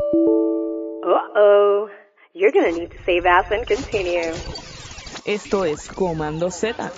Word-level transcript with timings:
Uh-oh. 0.00 1.88
You're 2.32 2.50
gonna 2.52 2.72
need 2.72 2.90
to 2.90 2.98
save 3.04 3.26
as 3.26 3.50
and 3.50 3.66
continue. 3.66 4.32
Esto 5.24 5.64
es 5.64 5.88
Comando 5.88 6.50
Z. 6.50 6.90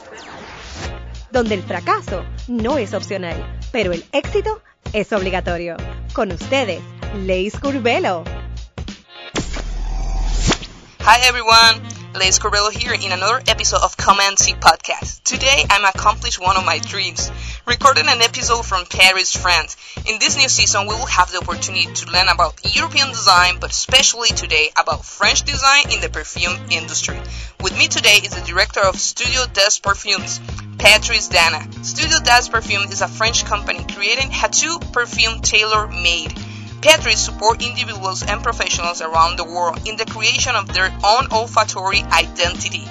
donde 1.31 1.55
el 1.55 1.63
fracaso 1.63 2.25
no 2.49 2.79
es 2.79 2.95
opcional, 2.95 3.61
pero 3.71 3.93
el 3.93 4.05
éxito 4.13 4.63
es 4.93 5.13
obligatorio. 5.13 5.77
Con 6.15 6.33
ustedes, 6.33 6.81
Leis 7.17 7.59
Curvelo. 7.61 8.25
Hi 11.01 11.21
everyone, 11.29 11.83
Les 12.19 12.39
Corbello 12.41 12.71
here 12.71 12.95
in 12.95 13.13
another 13.13 13.43
episode 13.49 13.83
of 13.83 13.97
Command 13.97 14.39
C 14.39 14.55
Podcast. 14.55 15.23
Today 15.25 15.65
I'm 15.71 15.85
accomplished 15.85 16.41
one 16.41 16.57
of 16.57 16.65
my 16.65 16.79
dreams, 16.79 17.31
recording 17.67 18.07
an 18.07 18.23
episode 18.23 18.65
from 18.65 18.87
Paris, 18.87 19.35
France. 19.35 19.77
In 20.07 20.21
this 20.21 20.37
new 20.37 20.49
season 20.49 20.83
we 20.83 20.95
will 20.95 21.07
have 21.07 21.33
the 21.33 21.39
opportunity 21.39 21.93
to 21.93 22.11
learn 22.13 22.29
about 22.29 22.55
European 22.77 23.09
design, 23.09 23.59
but 23.61 23.73
especially 23.73 24.29
today 24.29 24.71
about 24.77 25.05
French 25.05 25.43
design 25.43 25.91
in 25.91 26.01
the 26.01 26.09
perfume 26.09 26.57
industry. 26.71 27.19
With 27.61 27.77
me 27.77 27.89
today 27.89 28.19
is 28.23 28.31
the 28.31 28.47
director 28.47 28.81
of 28.81 29.01
Studio 29.01 29.47
des 29.53 29.81
Parfums, 29.83 30.39
Patrice 30.79 31.27
Dana. 31.27 31.67
Studio 31.83 32.21
des 32.21 32.49
Parfums 32.49 32.93
is 32.93 33.03
a 33.03 33.09
French 33.09 33.45
company 33.45 33.85
creating 33.93 34.31
Haute 34.31 34.93
perfume 34.93 35.41
tailor-made. 35.41 36.39
Patrice 36.83 37.25
support 37.25 37.67
individuals 37.67 38.23
and 38.23 38.45
professionals 38.45 39.03
around 39.03 39.39
the 39.39 39.45
world 39.45 39.89
in 39.89 39.97
the 39.97 40.07
creation 40.07 40.55
of 40.55 40.73
their 40.73 40.93
own 41.05 41.27
olfactory 41.33 42.03
identity. 42.13 42.87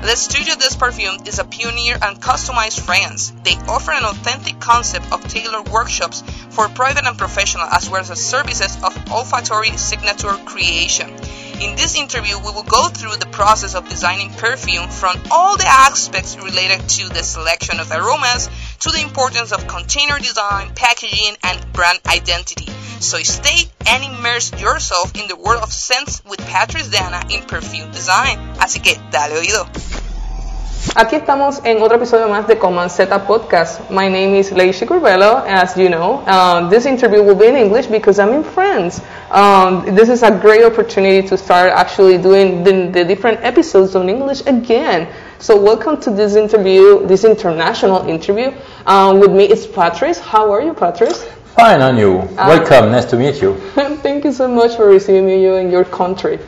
The 0.00 0.14
Studio 0.14 0.54
des 0.54 0.76
Parfums 0.76 1.26
is 1.26 1.40
a 1.40 1.44
pioneer 1.44 1.98
and 2.00 2.22
customized 2.22 2.80
fragrance. 2.80 3.32
They 3.42 3.56
offer 3.66 3.90
an 3.90 4.04
authentic 4.04 4.60
concept 4.60 5.12
of 5.12 5.26
tailored 5.26 5.68
workshops 5.70 6.22
for 6.50 6.68
private 6.68 7.04
and 7.04 7.18
professional 7.18 7.64
as 7.64 7.90
well 7.90 8.00
as 8.00 8.24
services 8.24 8.76
of 8.84 8.96
olfactory 9.10 9.76
signature 9.76 10.32
creation. 10.46 11.10
In 11.60 11.74
this 11.74 11.96
interview, 11.96 12.38
we 12.38 12.52
will 12.52 12.62
go 12.62 12.88
through 12.88 13.16
the 13.16 13.26
process 13.32 13.74
of 13.74 13.88
designing 13.88 14.30
perfume 14.30 14.88
from 14.88 15.20
all 15.32 15.56
the 15.56 15.66
aspects 15.66 16.36
related 16.36 16.88
to 16.88 17.08
the 17.08 17.24
selection 17.24 17.80
of 17.80 17.90
aromas 17.90 18.48
to 18.80 18.90
the 18.90 19.02
importance 19.02 19.50
of 19.50 19.66
container 19.66 20.20
design, 20.20 20.70
packaging, 20.76 21.36
and 21.42 21.72
brand 21.72 21.98
identity. 22.06 22.70
So 23.00 23.18
stay 23.18 23.68
and 23.86 24.04
immerse 24.04 24.52
yourself 24.60 25.14
in 25.14 25.28
the 25.28 25.36
world 25.36 25.62
of 25.62 25.72
scents 25.72 26.22
with 26.24 26.40
Patrice 26.46 26.88
Dana 26.88 27.22
in 27.30 27.42
perfume 27.42 27.90
design. 27.90 28.38
Así 28.58 28.80
que 28.82 28.94
dale 29.10 29.38
oído. 29.38 29.87
Aquí 30.94 31.16
estamos 31.16 31.60
en 31.64 31.82
otro 31.82 31.96
episodio 31.96 32.28
más 32.28 32.46
de 32.46 32.56
Command 32.56 32.90
Z 32.90 33.26
Podcast. 33.26 33.90
My 33.90 34.08
name 34.08 34.38
is 34.38 34.52
Layshi 34.52 34.86
Curbelo, 34.86 35.44
as 35.46 35.76
you 35.76 35.88
know. 35.88 36.22
Um, 36.26 36.70
this 36.70 36.86
interview 36.86 37.22
will 37.22 37.34
be 37.34 37.46
in 37.48 37.56
English 37.56 37.86
because 37.86 38.20
I'm 38.20 38.32
in 38.32 38.44
France. 38.44 39.02
Um, 39.32 39.84
this 39.96 40.08
is 40.08 40.22
a 40.22 40.30
great 40.30 40.64
opportunity 40.64 41.26
to 41.26 41.36
start 41.36 41.72
actually 41.72 42.16
doing 42.16 42.62
the, 42.62 42.90
the 42.92 43.04
different 43.04 43.40
episodes 43.42 43.96
on 43.96 44.08
English 44.08 44.42
again. 44.46 45.08
So 45.40 45.60
welcome 45.60 46.00
to 46.00 46.10
this 46.10 46.36
interview, 46.36 47.04
this 47.06 47.24
international 47.24 48.06
interview. 48.08 48.52
Um, 48.86 49.18
with 49.18 49.32
me 49.32 49.50
is 49.50 49.66
Patrice. 49.66 50.20
How 50.20 50.52
are 50.52 50.62
you, 50.62 50.74
Patrice? 50.74 51.24
Fine, 51.56 51.80
and 51.80 51.98
you? 51.98 52.18
welcome, 52.36 52.92
nice 52.92 53.04
to 53.06 53.16
meet 53.16 53.42
you. 53.42 53.54
Thank 54.02 54.24
you 54.24 54.32
so 54.32 54.46
much 54.46 54.76
for 54.76 54.86
receiving 54.86 55.26
me 55.26 55.44
in 55.44 55.70
your 55.70 55.84
country. 55.84 56.38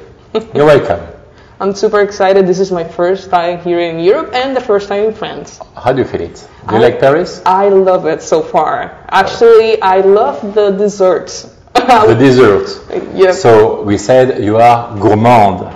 You're 0.54 0.66
welcome. 0.66 1.19
I'm 1.60 1.74
super 1.74 2.00
excited. 2.00 2.46
This 2.46 2.58
is 2.58 2.72
my 2.72 2.84
first 2.84 3.28
time 3.28 3.60
here 3.60 3.80
in 3.80 4.00
Europe 4.00 4.30
and 4.32 4.56
the 4.56 4.62
first 4.62 4.88
time 4.88 5.04
in 5.04 5.12
France. 5.14 5.60
How 5.76 5.92
do 5.92 5.98
you 5.98 6.06
feel 6.06 6.22
it? 6.22 6.48
Do 6.68 6.76
you 6.76 6.80
I- 6.80 6.88
like 6.88 7.00
Paris? 7.00 7.42
I 7.44 7.68
love 7.68 8.06
it 8.06 8.22
so 8.22 8.40
far. 8.40 8.96
Actually, 9.10 9.80
I 9.82 10.00
love 10.00 10.54
the 10.54 10.70
desserts. 10.70 11.54
The 11.74 12.14
dessert. 12.18 12.66
yes. 13.14 13.42
So 13.42 13.82
we 13.82 13.98
said 13.98 14.42
you 14.42 14.56
are 14.56 14.96
gourmand. 14.98 15.68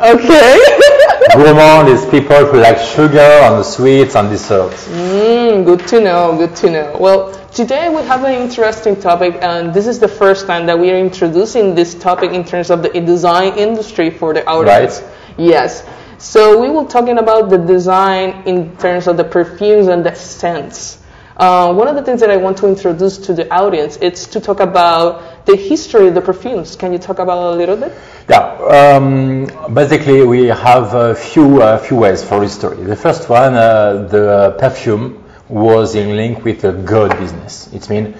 okay. 0.00 0.58
gourmand 1.34 1.88
is 1.88 2.04
people 2.06 2.46
who 2.46 2.58
like 2.58 2.78
sugar 2.78 3.20
and 3.20 3.64
sweets 3.64 4.16
and 4.16 4.28
desserts. 4.30 4.88
Mm, 4.88 5.64
good 5.64 5.86
to 5.88 6.00
know. 6.00 6.36
Good 6.36 6.56
to 6.56 6.70
know. 6.70 6.96
Well, 6.98 7.32
today 7.52 7.88
we 7.88 8.02
have 8.02 8.24
an 8.24 8.34
interesting 8.34 8.96
topic, 9.00 9.38
and 9.42 9.72
this 9.72 9.86
is 9.86 10.00
the 10.00 10.08
first 10.08 10.48
time 10.48 10.66
that 10.66 10.76
we 10.78 10.90
are 10.90 10.98
introducing 10.98 11.76
this 11.76 11.94
topic 11.94 12.32
in 12.32 12.42
terms 12.44 12.68
of 12.70 12.82
the 12.82 12.88
design 13.00 13.56
industry 13.56 14.10
for 14.10 14.34
the 14.34 14.44
audience. 14.46 15.00
Right. 15.02 15.19
Yes. 15.40 15.88
So 16.18 16.60
we 16.60 16.68
will 16.68 16.84
talking 16.84 17.16
about 17.16 17.48
the 17.48 17.56
design 17.56 18.42
in 18.46 18.76
terms 18.76 19.06
of 19.06 19.16
the 19.16 19.24
perfumes 19.24 19.88
and 19.88 20.04
the 20.04 20.14
scents. 20.14 20.98
Uh, 21.34 21.72
one 21.72 21.88
of 21.88 21.96
the 21.96 22.02
things 22.02 22.20
that 22.20 22.30
I 22.30 22.36
want 22.36 22.58
to 22.58 22.68
introduce 22.68 23.16
to 23.16 23.32
the 23.32 23.50
audience 23.50 23.96
is 23.96 24.26
to 24.26 24.40
talk 24.40 24.60
about 24.60 25.46
the 25.46 25.56
history 25.56 26.08
of 26.08 26.14
the 26.14 26.20
perfumes. 26.20 26.76
Can 26.76 26.92
you 26.92 26.98
talk 26.98 27.18
about 27.18 27.54
a 27.54 27.56
little 27.56 27.76
bit? 27.78 27.96
Yeah, 28.28 28.98
um, 28.98 29.46
basically 29.72 30.22
we 30.26 30.48
have 30.48 30.92
a 30.92 31.14
few, 31.14 31.78
few 31.78 31.96
ways 31.96 32.22
for 32.22 32.42
history. 32.42 32.84
The 32.84 32.96
first 32.96 33.30
one, 33.30 33.54
uh, 33.54 34.06
the 34.10 34.56
perfume 34.58 35.24
was 35.48 35.94
in 35.94 36.16
link 36.16 36.44
with 36.44 36.60
the 36.60 36.72
God 36.72 37.18
business. 37.18 37.72
It 37.72 37.88
means 37.88 38.14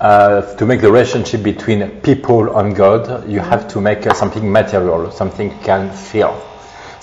uh, 0.00 0.42
to 0.56 0.66
make 0.66 0.80
the 0.80 0.90
relationship 0.90 1.44
between 1.44 1.88
people 2.00 2.58
and 2.58 2.74
God, 2.74 3.30
you 3.30 3.38
have 3.38 3.68
to 3.68 3.80
make 3.80 4.08
uh, 4.08 4.12
something 4.12 4.50
material, 4.50 5.12
something 5.12 5.56
can 5.60 5.92
feel. 5.92 6.34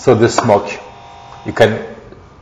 So 0.02 0.16
the 0.16 0.28
smoke, 0.28 0.68
you 1.46 1.52
can 1.52 1.94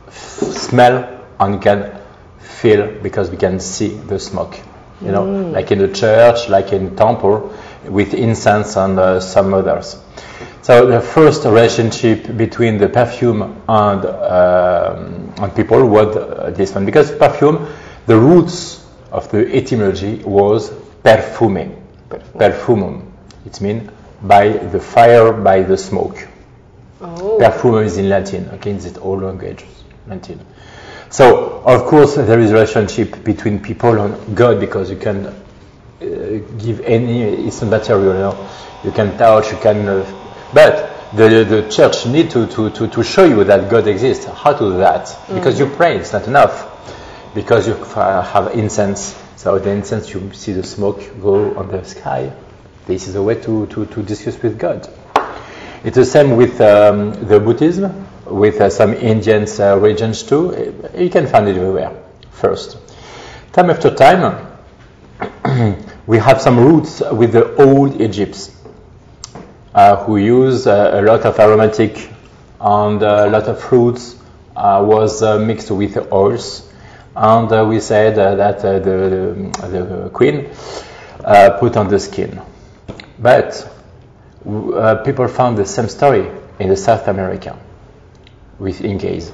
smell 0.09 1.23
and 1.39 1.53
you 1.53 1.59
can 1.59 2.01
feel 2.39 2.91
because 3.03 3.29
we 3.29 3.37
can 3.37 3.59
see 3.59 3.89
the 3.89 4.17
smoke. 4.17 4.57
You 4.99 5.11
know, 5.11 5.25
like 5.51 5.71
in 5.71 5.77
the 5.77 5.93
church, 5.93 6.49
like 6.49 6.73
in 6.73 6.95
temple, 6.95 7.53
with 7.85 8.15
incense 8.15 8.77
and 8.77 8.97
uh, 8.97 9.19
some 9.19 9.53
others. 9.53 10.03
So 10.63 10.87
the 10.87 11.01
first 11.01 11.45
relationship 11.45 12.35
between 12.35 12.79
the 12.79 12.89
perfume 12.89 13.61
and 13.69 14.05
um, 14.05 15.33
and 15.37 15.55
people 15.55 15.85
was 15.85 16.17
uh, 16.17 16.51
this 16.55 16.73
one 16.73 16.87
because 16.87 17.11
perfume, 17.11 17.67
the 18.07 18.17
roots 18.17 18.83
of 19.11 19.29
the 19.29 19.45
etymology 19.55 20.15
was 20.23 20.71
perfume, 21.03 21.75
perfumum. 22.39 23.13
It 23.45 23.61
means 23.61 23.87
by 24.23 24.49
the 24.49 24.79
fire, 24.79 25.31
by 25.31 25.61
the 25.61 25.77
smoke. 25.77 26.27
Oh. 27.03 27.79
Is 27.79 27.97
in 27.97 28.09
Latin, 28.09 28.47
okay, 28.49 28.71
it's 28.71 28.97
all 28.97 29.17
languages, 29.17 29.67
Latin. 30.07 30.39
So, 31.09 31.61
of 31.65 31.85
course, 31.87 32.15
there 32.15 32.39
is 32.39 32.51
a 32.51 32.53
relationship 32.53 33.23
between 33.23 33.59
people 33.59 33.99
and 33.99 34.37
God 34.37 34.59
because 34.59 34.91
you 34.91 34.97
can 34.97 35.25
uh, 35.25 35.35
give 36.59 36.81
any, 36.81 37.23
it's 37.23 37.61
a 37.63 37.65
material, 37.65 38.13
you 38.13 38.19
know, 38.19 38.49
you 38.83 38.91
can 38.91 39.17
touch, 39.17 39.51
you 39.51 39.57
can, 39.57 39.87
uh, 39.87 40.49
but 40.53 40.91
the, 41.15 41.43
the 41.43 41.69
church 41.69 42.05
need 42.05 42.29
to, 42.31 42.45
to, 42.47 42.69
to, 42.69 42.87
to 42.87 43.03
show 43.03 43.25
you 43.25 43.43
that 43.45 43.69
God 43.69 43.87
exists. 43.87 44.25
How 44.25 44.53
to 44.53 44.59
do 44.59 44.77
that? 44.77 45.17
Because 45.27 45.59
you 45.59 45.65
pray, 45.65 45.97
it's 45.97 46.13
not 46.13 46.27
enough. 46.27 46.67
Because 47.33 47.67
you 47.67 47.73
uh, 47.73 48.21
have 48.21 48.53
incense, 48.55 49.19
so 49.37 49.57
the 49.57 49.71
incense, 49.71 50.13
you 50.13 50.31
see 50.33 50.53
the 50.53 50.63
smoke 50.63 51.01
go 51.19 51.55
on 51.55 51.69
the 51.69 51.83
sky. 51.83 52.31
This 52.85 53.07
is 53.07 53.15
a 53.15 53.23
way 53.23 53.35
to, 53.41 53.65
to, 53.67 53.85
to 53.85 54.03
discuss 54.03 54.41
with 54.41 54.59
God. 54.59 54.87
It's 55.83 55.95
the 55.95 56.05
same 56.05 56.35
with 56.35 56.61
um, 56.61 57.11
the 57.25 57.39
Buddhism, 57.39 58.07
with 58.25 58.61
uh, 58.61 58.69
some 58.69 58.93
Indian 58.93 59.47
uh, 59.59 59.77
regions 59.77 60.21
too. 60.21 60.83
You 60.95 61.09
can 61.09 61.25
find 61.25 61.47
it 61.47 61.57
everywhere. 61.57 61.91
First, 62.29 62.77
time 63.51 63.71
after 63.71 63.89
time, 63.89 64.47
we 66.05 66.19
have 66.19 66.39
some 66.39 66.59
roots 66.59 67.01
with 67.11 67.31
the 67.31 67.55
old 67.55 67.99
Egypts, 67.99 68.55
uh, 69.73 69.95
who 70.03 70.17
use 70.17 70.67
uh, 70.67 70.91
a 70.93 71.01
lot 71.01 71.21
of 71.21 71.39
aromatic 71.39 72.11
and 72.59 73.01
a 73.01 73.27
lot 73.27 73.45
of 73.45 73.59
fruits 73.59 74.17
uh, 74.55 74.83
was 74.85 75.23
uh, 75.23 75.39
mixed 75.39 75.71
with 75.71 75.97
oils. 76.11 76.71
And 77.15 77.67
we 77.67 77.79
said 77.79 78.17
that 78.17 78.61
the, 78.61 79.51
the 79.67 80.09
queen 80.13 80.51
put 81.59 81.75
on 81.75 81.87
the 81.87 81.99
skin. 81.99 82.39
But 83.17 83.80
uh, 84.47 84.95
people 85.03 85.27
found 85.27 85.57
the 85.57 85.65
same 85.65 85.87
story 85.87 86.29
in 86.59 86.69
the 86.69 86.77
South 86.77 87.07
America 87.07 87.57
with 88.59 88.81
Incas, 88.81 89.31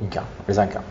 Inca, 0.00 0.26
with 0.46 0.58
Inca. 0.58 0.82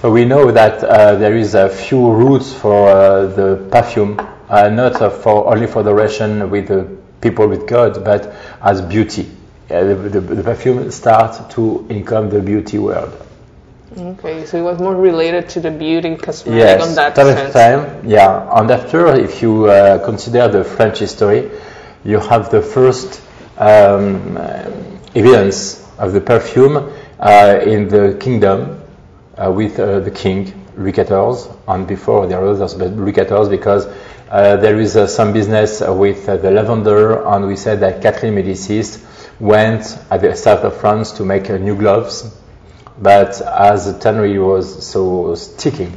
So 0.00 0.10
we 0.10 0.24
know 0.24 0.50
that 0.50 0.82
uh, 0.82 1.14
there 1.16 1.36
is 1.36 1.54
a 1.54 1.68
few 1.68 2.10
roots 2.12 2.52
for 2.52 2.88
uh, 2.88 3.26
the 3.26 3.68
perfume, 3.70 4.18
uh, 4.48 4.68
not 4.68 5.00
uh, 5.00 5.10
for 5.10 5.52
only 5.52 5.66
for 5.66 5.82
the 5.82 5.94
relation 5.94 6.50
with 6.50 6.68
the 6.68 6.88
people 7.20 7.46
with 7.46 7.68
God, 7.68 8.04
but 8.04 8.34
as 8.60 8.80
beauty. 8.80 9.30
The, 9.68 9.94
the, 9.94 10.20
the 10.20 10.42
perfume 10.42 10.90
starts 10.90 11.54
to 11.54 11.86
income 11.88 12.28
the 12.28 12.40
beauty 12.40 12.78
world. 12.78 13.16
Okay, 13.96 14.44
so 14.44 14.58
it 14.58 14.62
was 14.62 14.78
more 14.80 14.96
related 14.96 15.48
to 15.50 15.60
the 15.60 15.70
beauty 15.70 16.16
cosmetic 16.16 16.60
Yes, 16.60 16.82
on 16.82 16.94
that 16.94 17.14
time 17.14 17.36
sense. 17.36 17.52
time, 17.52 18.08
yeah. 18.08 18.48
And 18.58 18.70
after, 18.70 19.14
if 19.14 19.40
you 19.40 19.66
uh, 19.66 20.04
consider 20.04 20.48
the 20.48 20.64
French 20.64 20.98
history, 20.98 21.50
you 22.04 22.18
have 22.18 22.50
the 22.50 22.62
first 22.62 23.22
um, 23.58 24.36
evidence 25.14 25.88
of 25.98 26.12
the 26.12 26.20
perfume 26.20 26.92
uh, 27.20 27.60
in 27.64 27.88
the 27.88 28.16
kingdom 28.20 28.80
uh, 29.36 29.50
with 29.50 29.78
uh, 29.78 30.00
the 30.00 30.10
king 30.10 30.46
XIV, 30.76 31.56
and 31.68 31.86
before 31.86 32.26
there 32.26 32.40
are 32.40 32.48
others, 32.48 32.74
but 32.74 32.96
XIV 32.96 33.50
because 33.50 33.86
uh, 34.30 34.56
there 34.56 34.80
is 34.80 34.96
uh, 34.96 35.06
some 35.06 35.32
business 35.32 35.80
with 35.80 36.28
uh, 36.28 36.36
the 36.38 36.50
lavender, 36.50 37.22
and 37.26 37.46
we 37.46 37.56
said 37.56 37.80
that 37.80 38.02
Catherine 38.02 38.34
Medicis 38.34 39.04
went 39.38 39.98
at 40.10 40.22
the 40.22 40.34
south 40.34 40.64
of 40.64 40.76
France 40.76 41.12
to 41.12 41.24
make 41.24 41.50
new 41.50 41.76
gloves, 41.76 42.34
but 42.98 43.40
as 43.42 43.92
the 43.92 43.98
tannery 43.98 44.38
was 44.38 44.86
so 44.86 45.34
sticky, 45.34 45.92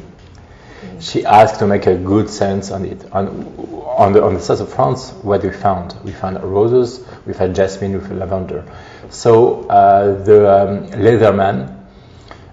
she 0.99 1.25
asked 1.25 1.59
to 1.59 1.67
make 1.67 1.87
a 1.87 1.95
good 1.95 2.29
sense 2.29 2.71
on 2.71 2.85
it. 2.85 3.05
On, 3.11 3.74
on 3.95 4.13
the 4.13 4.23
on 4.23 4.33
the 4.33 4.39
south 4.39 4.59
of 4.61 4.73
France, 4.73 5.11
what 5.23 5.43
we 5.43 5.51
found, 5.51 5.95
we 6.03 6.11
found 6.11 6.41
roses, 6.43 7.05
we 7.25 7.33
found 7.33 7.55
jasmine, 7.55 7.93
we 7.93 7.99
found 7.99 8.19
lavender. 8.19 8.63
So 9.09 9.63
uh, 9.69 10.23
the 10.23 10.39
um, 10.51 10.87
leatherman 10.91 11.85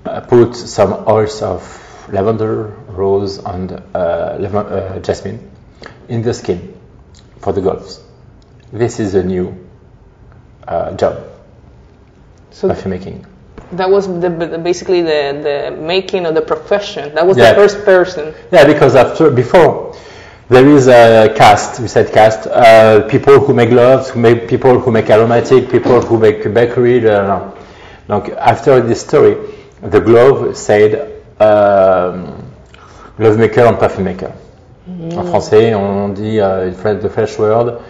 uh, 0.05 0.21
put 0.21 0.55
some 0.55 1.05
oils 1.09 1.43
of 1.43 1.63
lavender, 2.13 2.67
rose, 2.89 3.39
and 3.39 3.73
uh, 3.95 3.99
uh, 3.99 4.99
jasmine 5.01 5.51
in 6.09 6.23
the 6.23 6.35
skin 6.35 6.79
for 7.41 7.53
the 7.53 7.61
gloves. 7.61 8.01
This 8.73 9.01
is 9.01 9.15
a 9.15 9.23
new 9.23 9.55
uh, 10.67 10.93
job, 10.97 11.25
So 12.51 12.69
making. 12.87 13.27
that 13.73 13.91
was 13.91 14.07
the, 14.07 14.29
the- 14.31 14.59
basically 14.59 15.03
the, 15.03 15.71
the 15.71 15.77
making 15.77 16.27
of 16.27 16.35
the 16.35 16.43
profession. 16.43 17.15
That 17.15 17.27
was 17.27 17.37
Yeah. 17.37 17.51
the 17.51 17.57
first 17.57 17.85
person. 17.85 18.35
Yeah, 18.53 18.65
because 18.67 18.95
after 18.97 19.31
before 19.31 19.95
there 20.53 20.69
is 20.69 20.87
a 20.87 21.33
caste. 21.35 21.81
We 21.81 21.89
said 21.89 22.13
caste. 22.13 22.47
Uh, 22.47 23.09
people 23.09 23.41
who 23.41 23.55
make 23.55 23.71
gloves, 23.71 24.11
who 24.11 24.21
make 24.21 24.49
people 24.49 24.79
who 24.79 24.91
make 24.91 25.09
aromatic, 25.09 25.71
people 25.71 26.01
who 26.03 26.19
make 26.19 26.43
bakery. 26.53 27.01
Know. 27.01 27.57
Donc 28.07 28.29
after 28.31 28.81
this 28.81 29.01
story, 29.01 29.37
the 29.81 30.01
glove 30.01 30.57
said 30.57 31.23
um, 31.41 32.53
glove 33.17 33.39
maker 33.39 33.63
and 33.63 33.79
perfume 33.79 34.05
maker. 34.05 34.33
En 34.87 35.25
français, 35.25 35.75
on 35.75 36.13
dit 36.13 36.41
uh, 36.41 36.67
in 36.67 36.75
French, 36.75 37.01
the 37.03 37.09
French 37.09 37.39
word. 37.39 37.81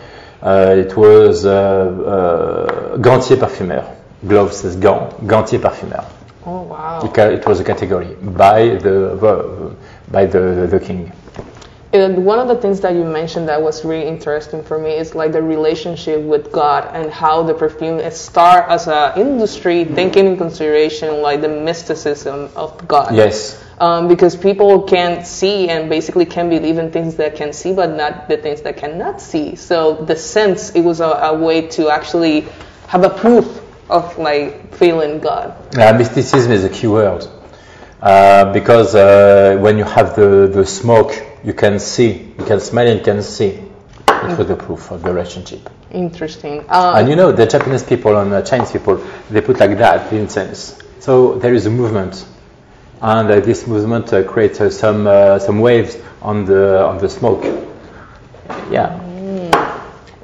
Uh, 0.42 0.74
it 0.76 0.96
was 0.96 1.44
uh, 1.44 1.50
uh, 1.50 2.96
gantier 2.98 3.36
parfumeur. 3.36 3.84
Glove 4.26 4.52
says 4.52 4.76
gant, 4.76 5.10
gantier 5.26 5.58
parfumeur. 5.58 6.04
Oh 6.46 6.62
wow. 6.62 7.00
It 7.02 7.46
was 7.46 7.60
a 7.60 7.64
category 7.64 8.14
by 8.20 8.76
the 8.76 9.74
by 10.10 10.26
the, 10.26 10.68
the 10.70 10.78
king. 10.78 11.10
And 11.94 12.24
one 12.24 12.38
of 12.38 12.48
the 12.48 12.56
things 12.56 12.80
that 12.80 12.94
you 12.94 13.04
mentioned 13.04 13.48
that 13.48 13.60
was 13.60 13.84
really 13.84 14.08
interesting 14.08 14.62
for 14.62 14.78
me 14.78 14.92
is 14.92 15.14
like 15.14 15.32
the 15.32 15.42
relationship 15.42 16.22
with 16.22 16.50
God 16.50 16.88
and 16.94 17.10
how 17.10 17.42
the 17.42 17.52
perfume 17.52 17.98
is 17.98 18.18
start 18.18 18.70
as 18.70 18.88
an 18.88 19.18
industry 19.18 19.84
taking 19.84 20.26
in 20.26 20.36
consideration 20.38 21.20
like 21.20 21.42
the 21.42 21.48
mysticism 21.48 22.48
of 22.56 22.88
God. 22.88 23.14
Yes. 23.14 23.62
Um, 23.78 24.08
because 24.08 24.36
people 24.36 24.84
can 24.84 25.22
see 25.22 25.68
and 25.68 25.90
basically 25.90 26.24
can 26.24 26.48
believe 26.48 26.78
in 26.78 26.90
things 26.90 27.16
that 27.16 27.36
can 27.36 27.52
see, 27.52 27.74
but 27.74 27.90
not 27.94 28.26
the 28.26 28.38
things 28.38 28.62
that 28.62 28.78
cannot 28.78 29.20
see. 29.20 29.56
So 29.56 29.96
the 29.96 30.16
sense 30.16 30.70
it 30.70 30.80
was 30.80 31.00
a, 31.00 31.08
a 31.08 31.38
way 31.38 31.66
to 31.68 31.90
actually 31.90 32.46
have 32.86 33.04
a 33.04 33.10
proof 33.10 33.60
of 33.90 34.16
like 34.16 34.74
feeling 34.76 35.18
God. 35.18 35.76
Uh, 35.76 35.92
mysticism 35.98 36.52
is 36.52 36.64
a 36.64 36.70
key 36.70 36.86
word 36.86 37.26
uh, 38.00 38.50
because 38.52 38.94
uh, 38.94 39.58
when 39.60 39.76
you 39.76 39.84
have 39.84 40.16
the, 40.16 40.50
the 40.50 40.64
smoke, 40.64 41.12
you 41.44 41.54
can 41.54 41.78
see, 41.78 42.34
you 42.38 42.44
can 42.44 42.60
smell, 42.60 42.86
and 42.86 42.98
you 42.98 43.04
can 43.04 43.22
see. 43.22 43.60
It 44.08 44.38
was 44.38 44.46
the 44.46 44.56
proof 44.56 44.90
of 44.92 45.02
the 45.02 45.12
relationship. 45.12 45.68
Interesting. 45.90 46.64
Uh, 46.68 46.94
And 46.96 47.08
you 47.08 47.16
know, 47.16 47.32
the 47.32 47.46
Japanese 47.46 47.82
people 47.82 48.16
and 48.16 48.30
the 48.32 48.42
Chinese 48.42 48.70
people, 48.70 49.02
they 49.30 49.40
put 49.40 49.58
like 49.58 49.76
that 49.78 50.10
the 50.10 50.16
incense. 50.16 50.78
So 51.00 51.34
there 51.34 51.54
is 51.54 51.66
a 51.66 51.70
movement, 51.70 52.24
and 53.00 53.30
uh, 53.30 53.40
this 53.40 53.66
movement 53.66 54.12
uh, 54.12 54.22
creates 54.22 54.60
uh, 54.60 54.70
some 54.70 55.06
uh, 55.06 55.38
some 55.40 55.60
waves 55.60 55.98
on 56.20 56.44
the 56.44 56.84
on 56.86 56.98
the 56.98 57.08
smoke. 57.08 57.44
Yeah. 58.70 59.00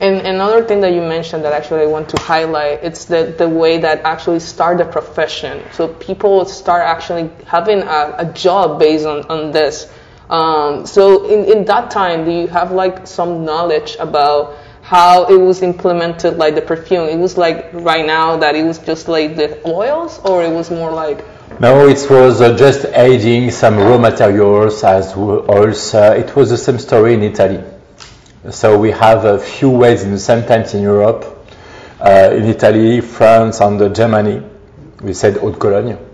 And 0.00 0.20
another 0.20 0.64
thing 0.64 0.80
that 0.82 0.92
you 0.92 1.00
mentioned 1.00 1.44
that 1.44 1.52
actually 1.52 1.80
I 1.80 1.86
want 1.86 2.08
to 2.10 2.22
highlight, 2.22 2.84
it's 2.84 3.06
the, 3.06 3.34
the 3.36 3.48
way 3.48 3.78
that 3.78 4.02
actually 4.04 4.38
start 4.38 4.78
the 4.78 4.84
profession. 4.84 5.60
So 5.72 5.88
people 5.88 6.44
start 6.44 6.82
actually 6.84 7.30
having 7.46 7.82
a, 7.82 8.14
a 8.18 8.32
job 8.32 8.78
based 8.78 9.06
on, 9.06 9.26
on 9.28 9.50
this. 9.50 9.90
Um, 10.30 10.84
so 10.86 11.26
in, 11.26 11.44
in 11.58 11.64
that 11.66 11.90
time, 11.90 12.24
do 12.24 12.30
you 12.30 12.48
have 12.48 12.70
like 12.72 13.06
some 13.06 13.44
knowledge 13.44 13.96
about 13.98 14.56
how 14.82 15.26
it 15.26 15.36
was 15.36 15.62
implemented, 15.62 16.36
like 16.36 16.54
the 16.54 16.62
perfume? 16.62 17.08
It 17.08 17.18
was 17.18 17.38
like 17.38 17.70
right 17.72 18.04
now 18.04 18.36
that 18.36 18.54
it 18.54 18.64
was 18.64 18.78
just 18.78 19.08
like 19.08 19.36
the 19.36 19.60
oils 19.66 20.18
or 20.24 20.42
it 20.42 20.52
was 20.52 20.70
more 20.70 20.90
like, 20.92 21.24
No, 21.60 21.88
it 21.88 22.06
was 22.10 22.40
uh, 22.42 22.56
just 22.56 22.84
adding 22.84 23.50
some 23.50 23.78
raw 23.78 23.96
materials 23.96 24.84
as 24.84 25.14
oils. 25.16 25.94
Uh, 25.94 26.14
it 26.18 26.36
was 26.36 26.50
the 26.50 26.58
same 26.58 26.78
story 26.78 27.14
in 27.14 27.22
Italy. 27.22 27.64
So 28.50 28.78
we 28.78 28.90
have 28.90 29.24
a 29.24 29.38
few 29.38 29.70
ways 29.70 30.04
in 30.04 30.10
the 30.10 30.18
same 30.18 30.46
times 30.46 30.74
in 30.74 30.82
Europe, 30.82 31.24
uh, 32.00 32.30
in 32.32 32.44
Italy, 32.44 33.00
France, 33.00 33.60
and 33.60 33.80
uh, 33.80 33.88
Germany. 33.88 34.42
We 35.02 35.14
said 35.14 35.36
Haute 35.38 35.58
Cologne 35.58 36.07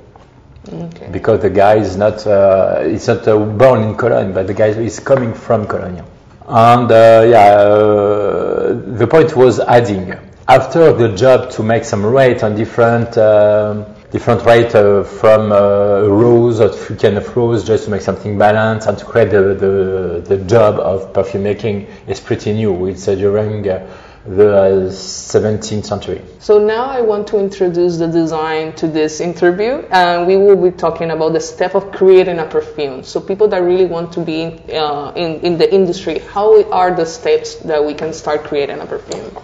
okay. 0.68 1.08
because 1.10 1.40
the 1.40 1.50
guy 1.50 1.76
is 1.76 1.96
not 1.96 2.26
uh, 2.26 2.82
he's 2.82 3.06
not 3.06 3.26
uh, 3.26 3.38
born 3.38 3.82
in 3.82 3.94
Cologne, 3.96 4.32
but 4.32 4.46
the 4.46 4.54
guy 4.54 4.68
is 4.68 5.00
coming 5.00 5.34
from 5.34 5.66
Cologne. 5.66 6.04
And 6.46 6.90
uh, 6.90 7.26
yeah, 7.28 7.54
uh, 7.56 8.72
the 8.98 9.06
point 9.06 9.34
was 9.36 9.60
adding 9.60 10.14
after 10.46 10.92
the 10.92 11.08
job 11.14 11.50
to 11.52 11.62
make 11.62 11.84
some 11.84 12.04
rate 12.04 12.42
on 12.42 12.54
different 12.54 13.16
um 13.16 13.86
different 14.14 14.44
rate 14.46 14.72
uh, 14.76 15.02
from 15.02 15.50
uh, 15.50 16.02
rose 16.02 16.60
or 16.60 16.68
few 16.72 16.94
kind 16.94 17.16
of 17.16 17.36
rose 17.36 17.64
just 17.64 17.86
to 17.86 17.90
make 17.90 18.00
something 18.00 18.38
balanced 18.38 18.86
and 18.86 18.96
to 18.96 19.04
create 19.04 19.28
the, 19.28 19.42
the, 19.54 20.36
the 20.36 20.44
job 20.44 20.78
of 20.78 21.12
perfume 21.12 21.42
making 21.42 21.84
is 22.06 22.20
pretty 22.20 22.52
new. 22.52 22.86
It's 22.86 23.08
uh, 23.08 23.16
during 23.16 23.68
uh, 23.68 23.84
the 24.26 24.56
uh, 24.56 24.90
17th 24.90 25.84
century. 25.84 26.22
So 26.38 26.58
now 26.58 26.84
I 26.86 27.02
want 27.02 27.26
to 27.28 27.38
introduce 27.38 27.98
the 27.98 28.08
design 28.08 28.72
to 28.76 28.88
this 28.88 29.20
interview, 29.20 29.84
and 29.90 30.26
we 30.26 30.36
will 30.36 30.56
be 30.56 30.74
talking 30.74 31.10
about 31.10 31.34
the 31.34 31.40
step 31.40 31.74
of 31.74 31.92
creating 31.92 32.38
a 32.38 32.46
perfume. 32.46 33.02
So 33.02 33.20
people 33.20 33.48
that 33.48 33.62
really 33.62 33.84
want 33.84 34.12
to 34.14 34.20
be 34.20 34.44
uh, 34.72 35.12
in 35.14 35.40
in 35.40 35.58
the 35.58 35.72
industry, 35.72 36.20
how 36.20 36.64
are 36.70 36.94
the 36.94 37.04
steps 37.04 37.56
that 37.56 37.84
we 37.84 37.94
can 37.94 38.12
start 38.12 38.44
creating 38.44 38.80
a 38.80 38.86
perfume? 38.86 39.36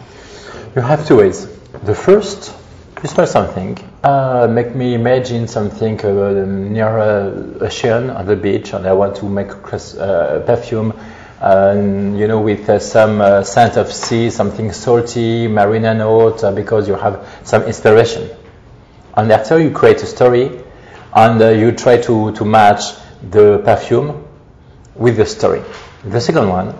You 0.75 0.83
have 0.83 1.07
two 1.07 1.17
ways. 1.17 1.47
The 1.83 1.95
first, 1.95 2.55
you 3.03 3.09
smell 3.09 3.27
something. 3.27 3.79
Uh, 4.03 4.49
make 4.51 4.75
me 4.75 4.95
imagine 4.95 5.47
something 5.47 6.01
uh, 6.05 6.33
near 6.47 6.97
a 6.97 7.59
ocean 7.61 8.09
on 8.09 8.27
the 8.27 8.37
beach, 8.37 8.73
and 8.73 8.87
I 8.87 8.93
want 8.93 9.17
to 9.17 9.29
make 9.29 9.51
a 9.51 9.77
uh, 9.77 10.41
perfume, 10.47 10.95
and 11.41 12.19
you 12.19 12.29
know, 12.29 12.41
with 12.41 12.69
uh, 12.69 12.79
some 12.79 13.21
uh, 13.21 13.43
scent 13.43 13.77
of 13.77 13.93
sea, 13.93 14.31
something 14.31 14.73
salty, 14.73 15.49
marina 15.49 15.95
note, 15.95 16.45
uh, 16.45 16.53
because 16.53 16.87
you 16.87 16.95
have 16.95 17.27
some 17.45 17.63
inspiration. 17.63 18.29
And 19.17 19.33
after 19.33 19.59
you 19.59 19.71
create 19.71 20.03
a 20.03 20.07
story, 20.07 20.63
and 21.15 21.41
you 21.61 21.73
try 21.73 21.97
to, 22.03 22.33
to 22.33 22.45
match 22.45 22.83
the 23.31 23.59
perfume 23.65 24.25
with 24.95 25.17
the 25.17 25.27
story. 25.27 25.63
The 26.05 26.21
second 26.21 26.49
one, 26.49 26.75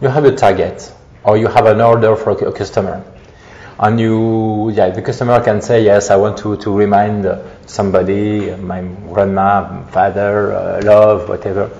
you 0.00 0.08
have 0.08 0.24
a 0.24 0.34
target 0.34 0.92
or 1.24 1.36
you 1.36 1.48
have 1.48 1.66
an 1.66 1.80
order 1.80 2.16
for 2.16 2.30
a 2.30 2.52
customer 2.52 3.04
and 3.78 3.98
you 3.98 4.70
yeah 4.70 4.90
the 4.90 5.02
customer 5.02 5.42
can 5.42 5.60
say 5.60 5.82
yes 5.82 6.10
i 6.10 6.16
want 6.16 6.36
to, 6.36 6.56
to 6.58 6.70
remind 6.70 7.26
somebody 7.66 8.54
my 8.56 8.82
grandma 9.12 9.82
father 9.86 10.52
uh, 10.52 10.82
love 10.84 11.28
whatever 11.28 11.70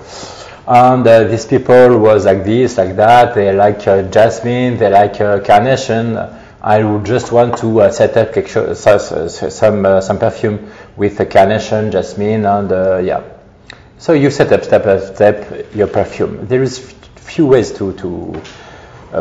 and 0.70 1.04
uh, 1.04 1.24
these 1.24 1.46
people 1.46 1.98
was 1.98 2.26
like 2.26 2.44
this 2.44 2.78
like 2.78 2.94
that. 2.94 3.34
They 3.34 3.52
like 3.52 3.88
uh, 3.88 4.02
jasmine. 4.02 4.76
They 4.78 4.88
like 4.88 5.20
uh, 5.20 5.40
carnation. 5.40 6.16
I 6.62 6.84
would 6.84 7.04
just 7.04 7.32
want 7.32 7.58
to 7.58 7.80
uh, 7.80 7.90
set 7.90 8.16
up 8.16 8.32
some 8.48 9.84
uh, 9.84 10.00
some 10.00 10.18
perfume 10.20 10.70
with 10.96 11.28
carnation 11.28 11.90
jasmine 11.90 12.44
and 12.46 12.70
uh, 12.70 12.98
yeah. 12.98 13.24
So 13.98 14.12
you 14.12 14.30
set 14.30 14.52
up 14.52 14.62
step 14.62 14.84
by 14.84 15.00
step 15.00 15.74
your 15.74 15.88
perfume. 15.88 16.46
There 16.46 16.62
is 16.62 16.78
few 17.16 17.46
ways 17.46 17.72
to, 17.72 17.92
to 17.94 18.40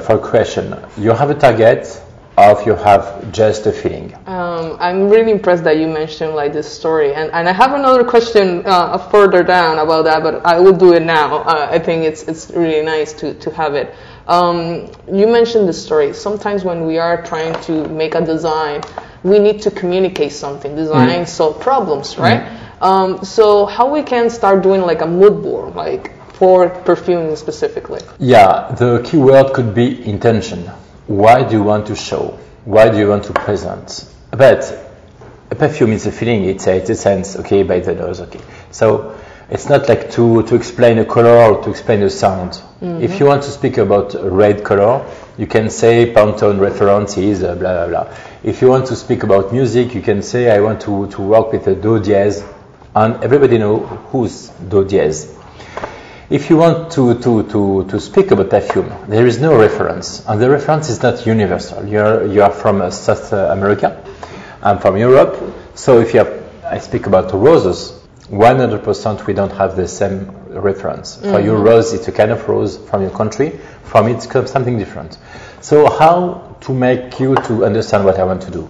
for 0.01 0.19
creation. 0.19 0.75
You 0.97 1.13
have 1.13 1.31
a 1.31 1.35
target, 1.35 1.99
or 2.39 2.63
you 2.65 2.75
have 2.75 3.31
just 3.31 3.65
a 3.67 3.71
feeling. 3.71 4.15
Um, 4.25 4.77
I'm 4.79 5.09
really 5.09 5.31
impressed 5.31 5.63
that 5.65 5.77
you 5.77 5.87
mentioned 5.87 6.35
like 6.35 6.53
this 6.53 6.71
story, 6.71 7.13
and, 7.13 7.29
and 7.31 7.49
I 7.49 7.51
have 7.51 7.73
another 7.73 8.03
question 8.03 8.63
uh, 8.65 8.97
further 8.97 9.43
down 9.43 9.79
about 9.79 10.03
that, 10.05 10.23
but 10.23 10.45
I 10.45 10.59
will 10.59 10.77
do 10.85 10.93
it 10.93 11.03
now. 11.03 11.39
Uh, 11.39 11.67
I 11.69 11.79
think 11.79 12.03
it's 12.03 12.23
it's 12.23 12.49
really 12.51 12.85
nice 12.85 13.11
to, 13.13 13.33
to 13.33 13.51
have 13.51 13.75
it. 13.75 13.93
Um, 14.27 14.91
you 15.11 15.27
mentioned 15.27 15.67
the 15.67 15.73
story. 15.73 16.13
Sometimes 16.13 16.63
when 16.63 16.85
we 16.85 16.97
are 16.97 17.21
trying 17.23 17.53
to 17.63 17.87
make 17.89 18.15
a 18.15 18.23
design, 18.23 18.81
we 19.23 19.39
need 19.39 19.61
to 19.63 19.71
communicate 19.71 20.31
something. 20.31 20.75
Design 20.75 21.25
solve 21.25 21.59
problems, 21.59 22.17
right? 22.17 22.41
Um, 22.81 23.25
so 23.25 23.65
how 23.65 23.91
we 23.91 24.01
can 24.03 24.29
start 24.29 24.63
doing 24.63 24.81
like 24.81 25.01
a 25.01 25.07
mood 25.07 25.43
board, 25.43 25.75
like 25.75 26.13
for 26.33 26.69
perfume 26.69 27.35
specifically. 27.35 27.99
Yeah, 28.19 28.73
the 28.77 29.01
key 29.03 29.17
word 29.17 29.51
could 29.53 29.73
be 29.75 30.07
intention. 30.07 30.71
Why 31.09 31.43
do 31.43 31.57
you 31.57 31.63
want 31.63 31.87
to 31.87 31.95
show? 31.95 32.37
Why 32.65 32.89
do 32.89 32.97
you 32.97 33.09
want 33.09 33.23
to 33.25 33.33
present? 33.33 34.07
But 34.29 34.61
a 35.49 35.55
perfume 35.55 35.91
is 35.91 36.05
a 36.05 36.11
feeling. 36.11 36.43
It's 36.45 36.67
a, 36.67 36.75
it's 36.77 36.89
a 36.91 36.95
sense. 36.95 37.35
Okay, 37.35 37.63
by 37.63 37.79
the 37.79 37.95
nose. 37.95 38.21
Okay. 38.21 38.39
So 38.71 39.19
It's 39.51 39.67
not 39.67 39.89
like 39.89 40.11
to, 40.11 40.43
to 40.43 40.55
explain 40.55 40.99
a 40.99 41.05
color 41.05 41.35
or 41.55 41.63
to 41.63 41.71
explain 41.71 42.03
a 42.03 42.09
sound. 42.09 42.61
If 42.81 43.19
you 43.19 43.25
want 43.25 43.41
to 43.43 43.49
speak 43.49 43.79
about 43.79 44.13
a 44.13 44.29
red 44.29 44.63
color, 44.63 45.03
you 45.39 45.47
can 45.47 45.71
say 45.71 46.13
Pantone 46.13 46.59
references, 46.59 47.41
uh, 47.41 47.55
blah, 47.55 47.73
blah, 47.73 47.87
blah. 47.87 48.17
If 48.43 48.61
you 48.61 48.67
want 48.69 48.85
to 48.87 48.95
speak 48.95 49.23
about 49.23 49.51
music, 49.51 49.95
you 49.95 50.01
can 50.01 50.21
say, 50.21 50.51
I 50.51 50.59
want 50.59 50.81
to, 50.81 51.07
to 51.07 51.21
work 51.23 51.51
with 51.51 51.65
a 51.67 51.73
do 51.73 51.99
dièse, 51.99 52.47
and 52.95 53.23
everybody 53.23 53.57
know 53.57 53.79
who's 54.11 54.49
do 54.49 54.85
dièse. 54.85 55.35
If 56.29 56.51
you 56.51 56.57
want 56.57 56.91
to, 56.91 57.15
to, 57.21 57.41
to, 57.41 57.85
to 57.85 57.99
speak 57.99 58.29
about 58.29 58.51
perfume, 58.51 58.93
there 59.07 59.25
is 59.25 59.39
no 59.39 59.57
reference, 59.57 60.23
and 60.27 60.39
the 60.39 60.47
reference 60.47 60.87
is 60.87 61.01
not 61.01 61.25
universal. 61.25 61.83
You 61.87 61.99
are, 62.01 62.23
you 62.27 62.43
are 62.43 62.51
from 62.51 62.83
uh, 62.83 62.91
South 62.91 63.33
uh, 63.33 63.49
America, 63.51 63.99
I'm 64.61 64.77
from 64.77 64.95
Europe, 64.95 65.41
so 65.73 65.99
if 65.99 66.13
you 66.13 66.19
have, 66.19 66.43
I 66.63 66.77
speak 66.77 67.07
about 67.07 67.33
roses, 67.33 67.99
100% 68.27 69.25
we 69.25 69.33
don't 69.33 69.51
have 69.53 69.75
the 69.75 69.87
same 69.87 70.29
reference. 70.49 71.15
For 71.15 71.39
you, 71.39 71.55
rose, 71.55 71.93
it's 71.93 72.07
a 72.09 72.11
kind 72.11 72.29
of 72.29 72.47
rose 72.47 72.77
from 72.77 73.01
your 73.01 73.09
country, 73.09 73.59
from 73.85 74.07
it 74.07 74.29
comes 74.29 74.51
something 74.51 74.77
different. 74.77 75.17
So 75.61 75.89
how 75.89 76.57
to 76.61 76.73
make 76.75 77.19
you 77.19 77.33
to 77.47 77.65
understand 77.65 78.05
what 78.05 78.19
I 78.19 78.23
want 78.23 78.43
to 78.43 78.51
do? 78.51 78.69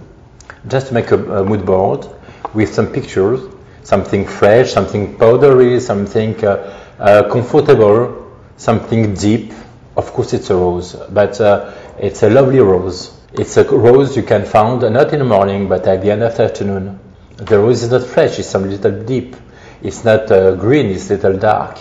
Just 0.66 0.86
to 0.86 0.94
make 0.94 1.10
a, 1.10 1.42
a 1.42 1.44
mood 1.44 1.66
board 1.66 2.06
with 2.54 2.72
some 2.72 2.86
pictures, 2.86 3.40
something 3.82 4.26
fresh, 4.26 4.72
something 4.72 5.18
powdery, 5.18 5.78
something 5.80 6.42
uh, 6.42 6.79
uh, 7.00 7.28
comfortable, 7.30 8.30
something 8.56 9.14
deep. 9.14 9.52
Of 9.96 10.12
course, 10.12 10.34
it's 10.34 10.50
a 10.50 10.54
rose, 10.54 10.94
but 11.10 11.40
uh, 11.40 11.72
it's 11.98 12.22
a 12.22 12.30
lovely 12.30 12.60
rose. 12.60 13.18
It's 13.32 13.56
a 13.56 13.64
rose 13.64 14.16
you 14.16 14.22
can 14.22 14.44
find 14.44 14.80
not 14.82 15.12
in 15.12 15.20
the 15.20 15.24
morning, 15.24 15.68
but 15.68 15.86
at 15.86 16.02
the 16.02 16.10
end 16.10 16.22
of 16.22 16.36
the 16.36 16.44
afternoon. 16.44 17.00
The 17.36 17.58
rose 17.58 17.82
is 17.82 17.90
not 17.90 18.04
fresh; 18.04 18.38
it's 18.38 18.54
a 18.54 18.58
little 18.58 19.02
deep. 19.04 19.34
It's 19.82 20.04
not 20.04 20.30
uh, 20.30 20.54
green; 20.56 20.86
it's 20.86 21.10
a 21.10 21.14
little 21.14 21.38
dark. 21.38 21.78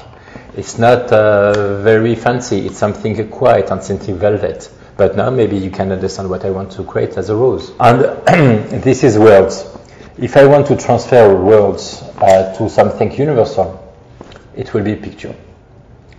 It's 0.56 0.78
not 0.78 1.12
uh, 1.12 1.82
very 1.82 2.16
fancy. 2.16 2.66
It's 2.66 2.78
something 2.78 3.30
quiet 3.30 3.72
and 3.72 3.84
something 3.84 4.18
velvet. 4.18 4.72
But 4.96 5.16
now 5.16 5.30
maybe 5.30 5.58
you 5.58 5.70
can 5.70 5.92
understand 5.92 6.30
what 6.30 6.46
I 6.46 6.50
want 6.50 6.72
to 6.74 6.84
create 6.84 7.18
as 7.18 7.30
a 7.30 7.36
rose. 7.36 7.72
And 7.80 8.02
this 8.84 9.04
is 9.04 9.18
words. 9.18 9.66
If 10.18 10.36
I 10.38 10.46
want 10.46 10.68
to 10.68 10.76
transfer 10.76 11.36
words 11.36 12.02
uh, 12.18 12.54
to 12.58 12.70
something 12.70 13.12
universal, 13.12 13.89
it 14.60 14.74
will 14.74 14.84
be 14.84 14.96
picture. 14.96 15.34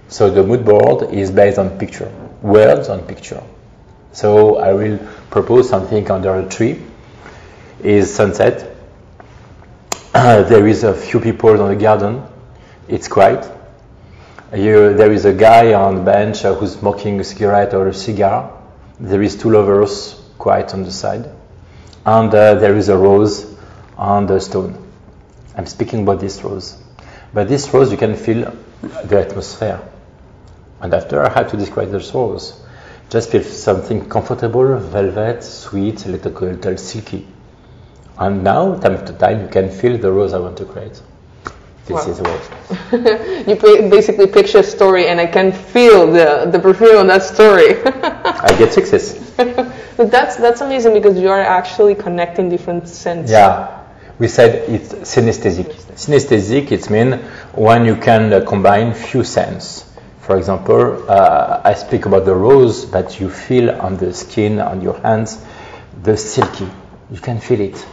So 0.09 0.31
the 0.31 0.43
mood 0.43 0.65
board 0.65 1.13
is 1.13 1.31
based 1.31 1.59
on 1.59 1.79
picture, 1.79 2.11
words 2.41 2.89
on 2.89 3.07
picture. 3.07 3.43
So 4.13 4.57
I 4.57 4.73
will 4.73 4.99
propose 5.31 5.69
something 5.69 6.11
under 6.11 6.35
a 6.39 6.49
tree. 6.49 6.81
Is 7.83 8.13
sunset. 8.13 8.77
there 10.13 10.67
is 10.67 10.85
a 10.85 10.95
few 10.95 11.21
people 11.21 11.61
on 11.63 11.69
the 11.69 11.77
garden. 11.77 12.23
It's 12.89 13.09
quiet. 13.09 13.51
You, 14.55 14.95
there 14.95 15.13
is 15.13 15.27
a 15.27 15.33
guy 15.33 15.75
on 15.75 15.97
the 15.97 16.03
bench 16.03 16.41
who's 16.41 16.73
smoking 16.73 17.21
a 17.21 17.25
cigarette 17.25 17.73
or 17.73 17.89
a 17.89 17.95
cigar. 17.95 18.51
There 18.99 19.23
is 19.23 19.37
two 19.37 19.51
lovers 19.51 20.21
quiet 20.39 20.75
on 20.75 20.83
the 20.83 20.91
side, 20.91 21.31
and 22.05 22.35
uh, 22.35 22.55
there 22.55 22.77
is 22.77 22.89
a 22.89 22.97
rose 22.97 23.55
on 23.97 24.27
the 24.27 24.41
stone. 24.41 24.77
I'm 25.57 25.67
speaking 25.67 26.03
about 26.03 26.21
this 26.21 26.43
rose, 26.43 26.80
but 27.33 27.49
this 27.49 27.73
rose 27.73 27.91
you 27.91 27.99
can 27.99 28.15
feel 28.17 28.57
the 29.05 29.21
atmosphere. 29.21 29.81
And 30.81 30.95
after 30.95 31.23
I 31.23 31.29
had 31.29 31.49
to 31.51 31.57
describe 31.57 31.91
the 31.91 32.11
rose, 32.15 32.61
just 33.11 33.31
feel 33.31 33.43
something 33.43 34.09
comfortable, 34.09 34.79
velvet, 34.79 35.43
sweet, 35.43 36.07
a 36.07 36.09
little, 36.11 36.33
little 36.33 36.77
silky. 36.77 37.27
And 38.19 38.45
now, 38.45 38.75
time 38.79 39.05
to 39.05 39.13
time, 39.13 39.41
you 39.43 39.49
can 39.49 39.71
feel 39.71 39.99
the 39.99 40.11
rose 40.13 40.33
I 40.33 40.39
want 40.39 40.57
to 40.59 40.65
create. 40.65 41.01
This 41.87 42.07
Wow. 42.07 42.13
is 42.13 42.21
rose. 42.21 43.47
you 43.49 43.57
basically 43.91 44.27
picture 44.27 44.59
a 44.59 44.63
story, 44.63 45.09
and 45.09 45.21
I 45.21 45.27
can 45.27 45.51
feel 45.53 46.07
the, 46.07 46.49
the 46.51 46.59
perfume 46.59 46.99
on 46.99 47.07
that 47.09 47.23
story. 47.23 47.83
I 47.85 48.55
get 48.59 48.73
success. 48.73 49.19
but 49.97 50.11
that's 50.11 50.37
that's 50.37 50.61
amazing 50.61 50.93
because 50.93 51.19
you 51.19 51.29
are 51.31 51.41
actually 51.41 51.95
connecting 51.95 52.49
different 52.49 52.89
senses. 52.89 53.33
Yeah, 53.33 53.80
we 54.21 54.29
said 54.29 54.69
it's 54.69 54.93
synesthetic. 55.11 55.75
Synesthetic, 55.97 56.71
it 56.71 56.91
means 56.91 57.17
when 57.55 57.87
you 57.87 57.97
can 57.97 58.45
combine 58.45 58.93
few 58.93 59.25
sense. 59.25 59.91
For 60.21 60.37
example, 60.37 61.11
uh, 61.11 61.63
I 61.65 61.73
speak 61.75 62.05
about 62.05 62.27
the 62.27 62.35
rose, 62.35 62.85
but 62.85 63.19
you 63.19 63.31
feel 63.31 63.71
on 63.71 63.97
the 63.97 64.13
skin, 64.13 64.61
on 64.61 64.83
your 64.83 65.01
hands, 65.01 65.43
the 66.03 66.17
silky. 66.17 66.69
You 67.11 67.19
can 67.19 67.41
feel 67.41 67.61
it. 67.61 67.85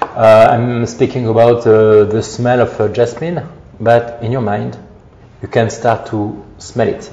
Uh, 0.00 0.48
I'm 0.52 0.86
speaking 0.86 1.26
about 1.26 1.66
uh, 1.66 2.04
the 2.04 2.22
smell 2.22 2.60
of 2.60 2.80
uh, 2.80 2.88
jasmine, 2.88 3.46
but 3.80 4.22
in 4.22 4.30
your 4.32 4.40
mind, 4.42 4.78
you 5.42 5.48
can 5.48 5.68
start 5.68 6.06
to 6.06 6.46
smell 6.58 6.88
it. 6.88 7.10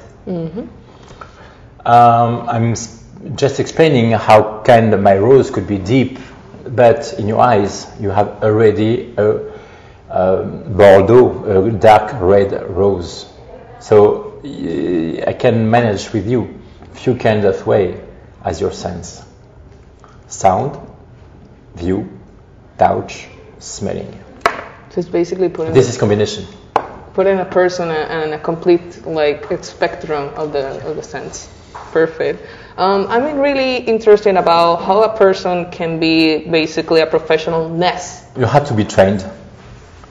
Um, 1.84 2.48
I'm 2.48 2.74
just 3.36 3.58
explaining 3.60 4.12
how 4.12 4.62
kind 4.62 4.94
of 4.94 5.00
my 5.00 5.18
rose 5.18 5.50
could 5.50 5.66
be 5.66 5.78
deep, 5.78 6.18
but 6.68 7.14
in 7.18 7.28
your 7.28 7.40
eyes 7.40 7.86
you 8.00 8.10
have 8.10 8.42
already 8.42 9.14
a, 9.16 9.52
a 10.08 10.44
Bordeaux, 10.44 11.66
a 11.66 11.70
dark 11.70 12.20
red 12.20 12.52
rose. 12.70 13.26
So 13.80 14.40
uh, 14.44 15.30
I 15.30 15.32
can 15.32 15.70
manage 15.70 16.12
with 16.12 16.26
you 16.26 16.60
few 16.92 17.16
kind 17.16 17.44
of 17.44 17.66
way 17.66 18.00
as 18.44 18.60
your 18.60 18.72
sense: 18.72 19.22
sound, 20.28 20.78
view, 21.74 22.08
touch, 22.78 23.28
smelling. 23.58 24.20
So 24.90 25.00
it's 25.00 25.08
basically 25.08 25.48
putting 25.48 25.74
This 25.74 25.88
is 25.88 25.98
combination. 25.98 26.46
putting 27.14 27.38
a 27.38 27.44
person 27.44 27.90
and 27.90 28.34
a 28.34 28.38
complete 28.38 29.06
like 29.06 29.46
spectrum 29.64 30.30
of 30.36 30.52
the 30.52 30.84
of 30.86 30.96
the 30.96 31.02
sense. 31.02 31.48
Perfect. 31.74 32.40
Um, 32.76 33.06
I'm 33.08 33.38
really 33.38 33.76
interested 33.76 34.36
about 34.36 34.82
how 34.82 35.02
a 35.02 35.16
person 35.16 35.70
can 35.70 36.00
be 36.00 36.38
basically 36.38 37.00
a 37.00 37.06
professional 37.06 37.68
nose. 37.68 38.22
you 38.36 38.46
had 38.46 38.66
to 38.66 38.74
be 38.74 38.84
trained. 38.84 39.24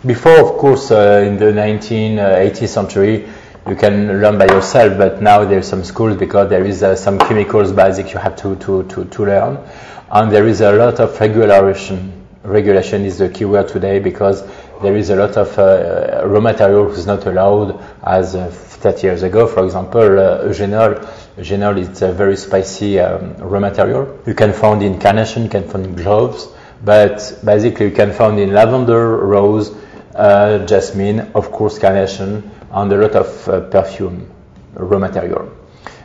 Before, 0.06 0.40
of 0.40 0.58
course, 0.58 0.92
uh, 0.92 1.24
in 1.26 1.38
the 1.38 1.52
1980th 1.52 2.68
century, 2.68 3.28
you 3.68 3.76
can 3.76 4.22
learn 4.22 4.38
by 4.38 4.46
yourself, 4.46 4.98
but 4.98 5.22
now 5.22 5.46
there's 5.46 5.68
some 5.68 5.84
schools 5.84 6.18
because 6.18 6.50
there 6.50 6.66
is 6.66 6.84
uh, 6.84 6.96
some 6.96 7.18
chemicals 7.18 7.72
basic 7.72 8.12
you 8.12 8.20
have 8.20 8.36
to, 8.38 8.56
to, 8.58 8.84
to, 8.84 9.06
to 9.06 9.26
learn. 9.26 9.58
And 10.12 10.32
there 10.32 10.48
is 10.48 10.62
a 10.62 10.72
lot 10.74 11.00
of 11.00 11.20
regulation. 11.20 12.12
Regulation 12.44 13.06
is 13.06 13.18
the 13.18 13.30
key 13.30 13.46
word 13.46 13.70
today 13.70 14.00
because 14.00 14.44
there 14.82 14.96
is 14.98 15.10
a 15.10 15.16
lot 15.16 15.38
of 15.38 15.58
uh, 15.58 16.28
raw 16.28 16.42
material 16.42 16.90
who's 16.90 17.08
not 17.08 17.26
allowed 17.26 17.82
as 18.04 18.36
uh, 18.36 18.50
30 18.52 19.08
years 19.08 19.24
ago. 19.24 19.48
For 19.48 19.64
example, 19.64 20.20
uh, 20.20 20.44
eugenol. 20.44 21.10
Eugenol 21.38 21.78
it's 21.78 22.02
a 22.04 22.12
very 22.12 22.38
spicy 22.38 23.00
um, 23.00 23.36
raw 23.38 23.60
material. 23.60 24.20
You 24.28 24.36
can 24.36 24.54
find 24.54 24.84
in 24.84 25.00
carnation, 25.00 25.44
you 25.44 25.50
can 25.50 25.68
find 25.68 25.86
in 25.86 25.96
cloves, 25.96 26.48
but 26.84 27.40
basically 27.44 27.88
you 27.88 27.92
can 27.92 28.12
find 28.12 28.40
in 28.40 28.54
lavender, 28.54 29.18
rose, 29.18 29.76
uh, 30.16 30.64
jasmine, 30.66 31.32
of 31.34 31.52
course 31.52 31.80
carnation, 31.80 32.52
and 32.72 32.92
a 32.92 32.98
lot 32.98 33.16
of 33.16 33.48
uh, 33.48 33.62
perfume 33.62 34.30
raw 34.76 35.00
material 35.00 35.52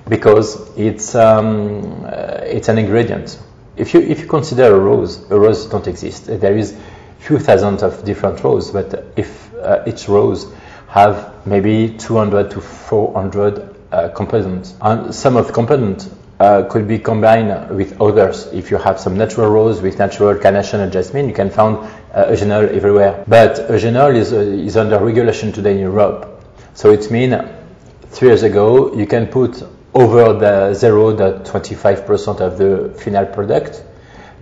because 0.08 0.70
it's 0.78 1.14
um, 1.14 2.04
uh, 2.06 2.40
it's 2.44 2.68
an 2.68 2.78
ingredient. 2.78 3.38
If 3.76 3.94
you 3.94 4.00
if 4.00 4.20
you 4.20 4.26
consider 4.26 4.74
a 4.74 4.78
rose, 4.78 5.30
a 5.30 5.38
rose 5.38 5.66
don't 5.66 5.86
exist. 5.86 6.26
There 6.26 6.56
is 6.56 6.74
few 7.18 7.38
thousands 7.38 7.82
of 7.82 8.04
different 8.04 8.42
roses, 8.42 8.70
but 8.70 9.12
if 9.16 9.54
uh, 9.56 9.82
each 9.86 10.08
rose 10.08 10.50
have 10.88 11.46
maybe 11.46 11.90
200 11.98 12.50
to 12.52 12.60
400 12.60 13.77
uh, 13.92 14.08
components, 14.08 14.74
and 14.80 15.14
some 15.14 15.36
of 15.36 15.46
the 15.46 15.52
components 15.52 16.10
uh, 16.40 16.62
could 16.70 16.86
be 16.86 16.98
combined 16.98 17.74
with 17.74 18.00
others. 18.00 18.46
If 18.52 18.70
you 18.70 18.76
have 18.78 19.00
some 19.00 19.16
natural 19.16 19.50
rose 19.50 19.80
with 19.80 19.98
natural 19.98 20.38
carnation 20.38 20.80
and 20.80 20.92
jasmine, 20.92 21.28
you 21.28 21.34
can 21.34 21.50
find 21.50 21.76
uh, 21.76 22.26
eugenol 22.26 22.68
everywhere. 22.68 23.24
But 23.26 23.56
eugenol 23.68 24.14
is, 24.14 24.32
uh, 24.32 24.38
is 24.38 24.76
under 24.76 24.98
regulation 24.98 25.52
today 25.52 25.72
in 25.72 25.80
Europe. 25.80 26.44
So 26.74 26.92
it 26.92 27.10
means 27.10 27.34
three 28.10 28.28
years 28.28 28.42
ago, 28.42 28.94
you 28.94 29.06
can 29.06 29.26
put 29.26 29.62
over 29.94 30.32
the 30.34 30.74
0.25% 30.74 32.40
of 32.40 32.58
the 32.58 32.94
final 33.00 33.26
product. 33.26 33.82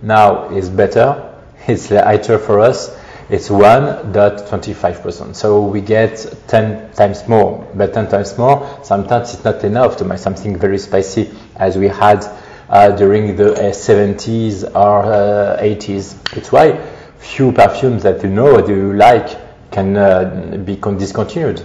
Now 0.01 0.49
it's 0.49 0.69
better, 0.69 1.35
it's 1.67 1.89
lighter 1.89 2.37
for 2.37 2.59
us, 2.59 2.95
it's 3.29 3.49
1.25%. 3.49 5.35
So 5.35 5.61
we 5.61 5.81
get 5.81 6.33
10 6.47 6.93
times 6.93 7.27
more, 7.27 7.67
but 7.75 7.93
10 7.93 8.09
times 8.09 8.37
more, 8.37 8.79
sometimes 8.83 9.33
it's 9.33 9.43
not 9.43 9.63
enough 9.63 9.97
to 9.97 10.05
make 10.05 10.19
something 10.19 10.57
very 10.57 10.77
spicy 10.77 11.29
as 11.55 11.77
we 11.77 11.87
had 11.87 12.25
uh, 12.69 12.91
during 12.91 13.35
the 13.35 13.53
uh, 13.53 13.71
70s 13.71 14.63
or 14.75 15.03
uh, 15.03 15.61
80s. 15.61 16.37
It's 16.37 16.51
why 16.51 16.79
few 17.19 17.51
perfumes 17.51 18.03
that 18.03 18.23
you 18.23 18.29
know, 18.29 18.61
that 18.61 18.69
you 18.69 18.93
like, 18.93 19.37
can 19.71 19.97
uh, 19.97 20.57
be 20.65 20.75
con- 20.77 20.97
discontinued 20.97 21.61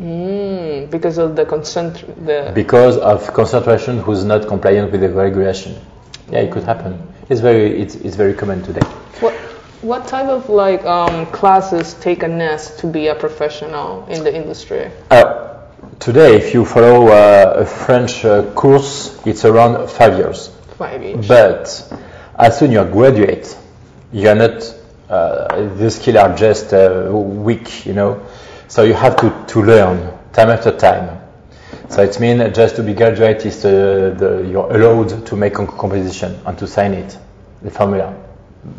Mm, 0.00 0.90
because 0.90 1.18
of 1.18 1.36
the 1.36 1.44
concentr 1.44 2.04
the 2.26 2.50
because 2.52 2.96
of 2.96 3.32
concentration 3.32 4.00
who's 4.00 4.24
not 4.24 4.48
compliant 4.48 4.90
with 4.90 5.02
the 5.02 5.08
regulation. 5.08 5.76
Yeah, 6.32 6.40
it 6.40 6.50
could 6.50 6.64
happen. 6.64 7.00
It's 7.28 7.40
very, 7.40 7.80
it's, 7.80 7.94
it's 7.94 8.16
very 8.16 8.34
common 8.34 8.60
today. 8.64 8.84
what 9.20 9.34
What 9.84 10.08
type 10.08 10.28
of 10.28 10.48
like 10.48 10.82
um, 10.86 11.26
classes 11.26 11.92
take 12.00 12.22
a 12.22 12.28
nest 12.28 12.78
to 12.78 12.86
be 12.86 13.08
a 13.08 13.14
professional 13.14 14.06
in 14.06 14.24
the 14.24 14.34
industry? 14.34 14.90
Uh, 15.10 15.60
today, 16.00 16.36
if 16.36 16.54
you 16.54 16.64
follow 16.64 17.08
uh, 17.08 17.56
a 17.58 17.66
French 17.66 18.24
uh, 18.24 18.50
course, 18.54 19.20
it's 19.26 19.44
around 19.44 19.90
five 19.90 20.16
years. 20.16 20.48
Five 20.78 21.02
years. 21.02 21.28
But 21.28 22.00
as 22.38 22.58
soon 22.58 22.72
you 22.72 22.82
graduate, 22.86 23.54
you 24.10 24.26
are 24.30 24.34
not, 24.34 24.74
uh, 25.10 25.68
the 25.74 25.90
skills 25.90 26.16
are 26.16 26.34
just 26.34 26.72
uh, 26.72 27.10
weak, 27.12 27.84
you 27.84 27.92
know. 27.92 28.26
So 28.68 28.84
you 28.84 28.94
have 28.94 29.16
to, 29.16 29.44
to 29.48 29.62
learn 29.62 30.18
time 30.32 30.48
after 30.48 30.74
time. 30.74 31.20
So 31.90 32.02
it 32.02 32.18
means 32.18 32.56
just 32.56 32.76
to 32.76 32.82
be 32.82 32.94
graduate 32.94 33.44
is 33.44 33.60
the, 33.60 34.16
the, 34.16 34.48
you're 34.50 34.74
allowed 34.74 35.26
to 35.26 35.36
make 35.36 35.58
a 35.58 35.66
composition 35.66 36.40
and 36.46 36.56
to 36.56 36.66
sign 36.66 36.94
it, 36.94 37.18
the 37.60 37.70
formula. 37.70 38.23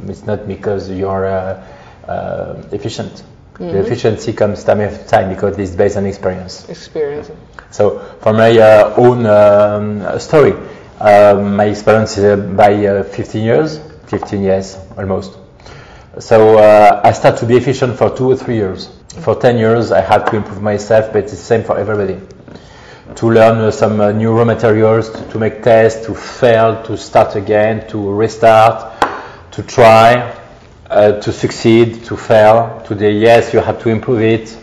It's 0.07 0.25
not 0.25 0.47
because 0.47 0.89
you're 0.89 1.25
uh, 1.25 1.65
uh, 2.07 2.63
efficient. 2.71 3.23
The 3.57 3.79
efficiency 3.79 4.33
comes 4.33 4.63
time 4.65 4.81
after 4.81 5.07
time 5.07 5.29
because 5.29 5.57
it's 5.57 5.75
based 5.75 5.95
on 5.95 6.05
experience. 6.05 6.67
Experience. 6.67 7.31
So 7.71 7.99
for 8.21 8.33
my 8.33 8.57
uh, 8.57 8.93
own 8.97 9.25
um, 9.25 10.19
story, 10.19 10.53
uh, 10.99 11.39
my 11.41 11.65
experience 11.65 12.17
is 12.17 12.25
uh, 12.25 12.35
by 12.35 12.85
uh, 12.85 13.03
15 13.03 13.43
years, 13.43 13.79
15 14.07 14.41
years 14.41 14.77
almost. 14.97 15.37
So 16.19 16.57
uh, 16.57 17.01
I 17.03 17.11
start 17.13 17.37
to 17.37 17.45
be 17.45 17.55
efficient 17.55 17.97
for 17.97 18.15
two 18.15 18.31
or 18.31 18.35
three 18.35 18.55
years. 18.55 18.89
For 19.21 19.35
10 19.35 19.57
years, 19.57 19.91
I 19.91 20.01
had 20.01 20.25
to 20.27 20.37
improve 20.37 20.61
myself, 20.61 21.13
but 21.13 21.23
it's 21.23 21.31
the 21.31 21.37
same 21.37 21.63
for 21.63 21.77
everybody. 21.77 22.19
To 23.15 23.29
learn 23.29 23.59
uh, 23.59 23.71
some 23.71 24.01
uh, 24.01 24.11
new 24.11 24.33
raw 24.33 24.43
materials, 24.43 25.09
to, 25.09 25.29
to 25.29 25.39
make 25.39 25.63
tests, 25.63 26.05
to 26.07 26.15
fail, 26.15 26.83
to 26.83 26.97
start 26.97 27.35
again, 27.35 27.87
to 27.89 28.11
restart, 28.11 28.94
to 29.55 29.63
try, 29.63 30.35
uh, 30.89 31.13
to 31.21 31.31
succeed, 31.31 32.03
to 32.03 32.17
fail. 32.17 32.83
Today, 32.85 33.13
yes, 33.13 33.53
you 33.53 33.61
have 33.61 33.81
to 33.83 33.89
improve 33.89 34.21
it, 34.21 34.57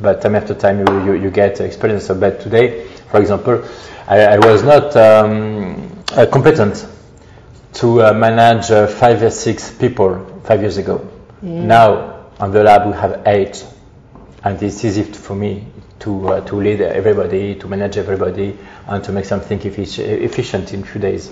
but 0.00 0.22
time 0.22 0.34
after 0.34 0.54
time 0.54 0.78
you, 0.78 1.04
you, 1.04 1.12
you 1.24 1.30
get 1.30 1.60
experience. 1.60 2.06
So, 2.06 2.14
but 2.14 2.40
today, 2.40 2.86
for 3.10 3.20
example, 3.20 3.62
I, 4.08 4.20
I 4.20 4.38
was 4.38 4.62
not 4.62 4.96
um, 4.96 6.02
uh, 6.12 6.24
competent 6.32 6.86
to 7.74 8.02
uh, 8.02 8.12
manage 8.14 8.70
uh, 8.70 8.86
five 8.86 9.22
or 9.22 9.30
six 9.30 9.70
people 9.70 10.40
five 10.44 10.62
years 10.62 10.78
ago. 10.78 11.06
Now 11.42 12.28
on 12.40 12.52
the 12.52 12.62
lab 12.64 12.86
we 12.86 12.94
have 12.94 13.22
eight, 13.26 13.66
and 14.44 14.62
it's 14.62 14.82
easy 14.82 15.02
for 15.02 15.34
me 15.34 15.66
to 16.00 16.28
uh, 16.28 16.40
to 16.46 16.56
lead 16.56 16.80
everybody, 16.80 17.54
to 17.56 17.68
manage 17.68 17.98
everybody, 17.98 18.56
and 18.86 19.04
to 19.04 19.12
make 19.12 19.26
something 19.26 19.58
effic- 19.58 19.98
efficient 19.98 20.72
in 20.72 20.84
few 20.84 21.00
days 21.02 21.30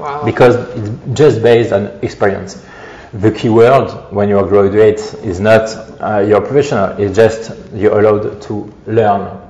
Wow. 0.00 0.24
because 0.24 0.56
it's 0.76 1.18
just 1.18 1.42
based 1.42 1.72
on 1.72 1.86
experience. 2.02 2.64
The 3.12 3.32
key 3.32 3.48
word 3.48 3.88
when 4.10 4.28
you 4.28 4.38
are 4.38 4.46
graduate 4.46 5.00
is 5.24 5.40
not 5.40 5.68
uh, 6.00 6.24
you're 6.26 6.40
professional, 6.40 6.96
it's 7.00 7.16
just 7.16 7.52
you're 7.74 7.98
allowed 7.98 8.40
to 8.42 8.72
learn. 8.86 9.40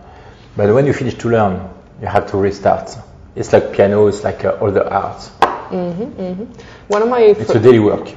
But 0.56 0.74
when 0.74 0.86
you 0.86 0.92
finish 0.92 1.14
to 1.14 1.28
learn, 1.28 1.68
you 2.00 2.06
have 2.06 2.30
to 2.30 2.36
restart. 2.38 2.96
It's 3.36 3.52
like 3.52 3.72
piano, 3.72 4.06
it's 4.08 4.24
like 4.24 4.44
uh, 4.44 4.70
the 4.70 4.90
arts. 4.90 5.28
one 6.88 7.02
of 7.02 7.08
my 7.08 7.20
It's 7.20 7.50
a 7.50 7.60
daily 7.60 7.78
work, 7.78 8.08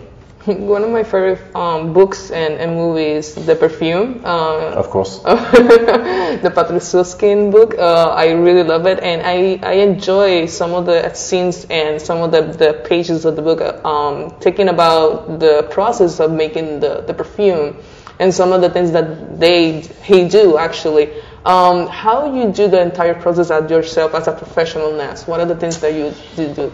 one 0.45 0.83
of 0.83 0.89
my 0.89 1.03
favorite 1.03 1.39
um, 1.55 1.93
books 1.93 2.29
and, 2.29 2.55
and 2.55 2.75
movies, 2.75 3.33
The 3.33 3.55
Perfume. 3.55 4.21
Uh, 4.25 4.71
of 4.75 4.89
course. 4.89 5.19
the 5.23 6.51
Patrick 6.53 6.81
Süskind 6.81 7.51
book. 7.51 7.75
Uh, 7.77 8.09
I 8.09 8.31
really 8.31 8.63
love 8.63 8.85
it, 8.85 8.99
and 8.99 9.21
I, 9.21 9.59
I 9.63 9.75
enjoy 9.75 10.47
some 10.47 10.73
of 10.73 10.85
the 10.85 11.13
scenes 11.13 11.65
and 11.69 12.01
some 12.01 12.21
of 12.21 12.31
the, 12.31 12.41
the 12.41 12.83
pages 12.85 13.23
of 13.23 13.37
the 13.37 13.41
book, 13.41 13.61
um, 13.85 14.31
talking 14.41 14.67
about 14.67 15.39
the 15.39 15.63
process 15.71 16.19
of 16.19 16.31
making 16.31 16.81
the, 16.81 17.01
the 17.07 17.13
perfume 17.13 17.77
and 18.19 18.33
some 18.33 18.51
of 18.51 18.61
the 18.61 18.69
things 18.69 18.91
that 18.91 19.39
they 19.39 19.79
he 19.79 20.27
do 20.27 20.57
actually. 20.57 21.09
Um, 21.45 21.87
how 21.87 22.33
you 22.33 22.51
do 22.51 22.67
the 22.67 22.81
entire 22.81 23.15
process 23.15 23.51
at 23.51 23.69
yourself 23.69 24.13
as 24.13 24.27
a 24.27 24.33
professional 24.33 24.93
nose? 24.93 25.25
What 25.25 25.39
are 25.39 25.45
the 25.45 25.55
things 25.55 25.79
that 25.81 25.93
you 25.93 26.13
do? 26.35 26.71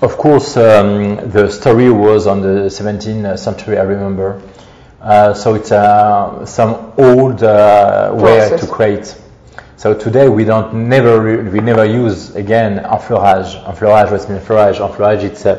Of 0.00 0.16
course, 0.16 0.56
um, 0.56 1.30
the 1.30 1.48
story 1.48 1.90
was 1.90 2.26
on 2.26 2.40
the 2.42 2.68
17th 2.68 3.38
century, 3.38 3.78
I 3.78 3.82
remember. 3.82 4.40
Uh, 5.00 5.34
so 5.34 5.54
it's 5.54 5.72
uh, 5.72 6.44
some 6.46 6.92
old 6.96 7.42
uh, 7.42 8.12
way 8.14 8.56
to 8.56 8.66
create. 8.66 9.14
So 9.76 9.92
today 9.92 10.28
we 10.28 10.44
don't 10.44 10.88
never 10.88 11.20
re- 11.20 11.50
we 11.50 11.60
never 11.60 11.84
use 11.84 12.34
again 12.36 12.78
enfleurage. 12.78 13.54
Enfleurage, 13.66 14.10
what's 14.10 14.28
mean 14.28 14.38
enfleurage? 14.38 14.80
Enfleurage 14.80 15.24
it's 15.24 15.44
uh, 15.44 15.56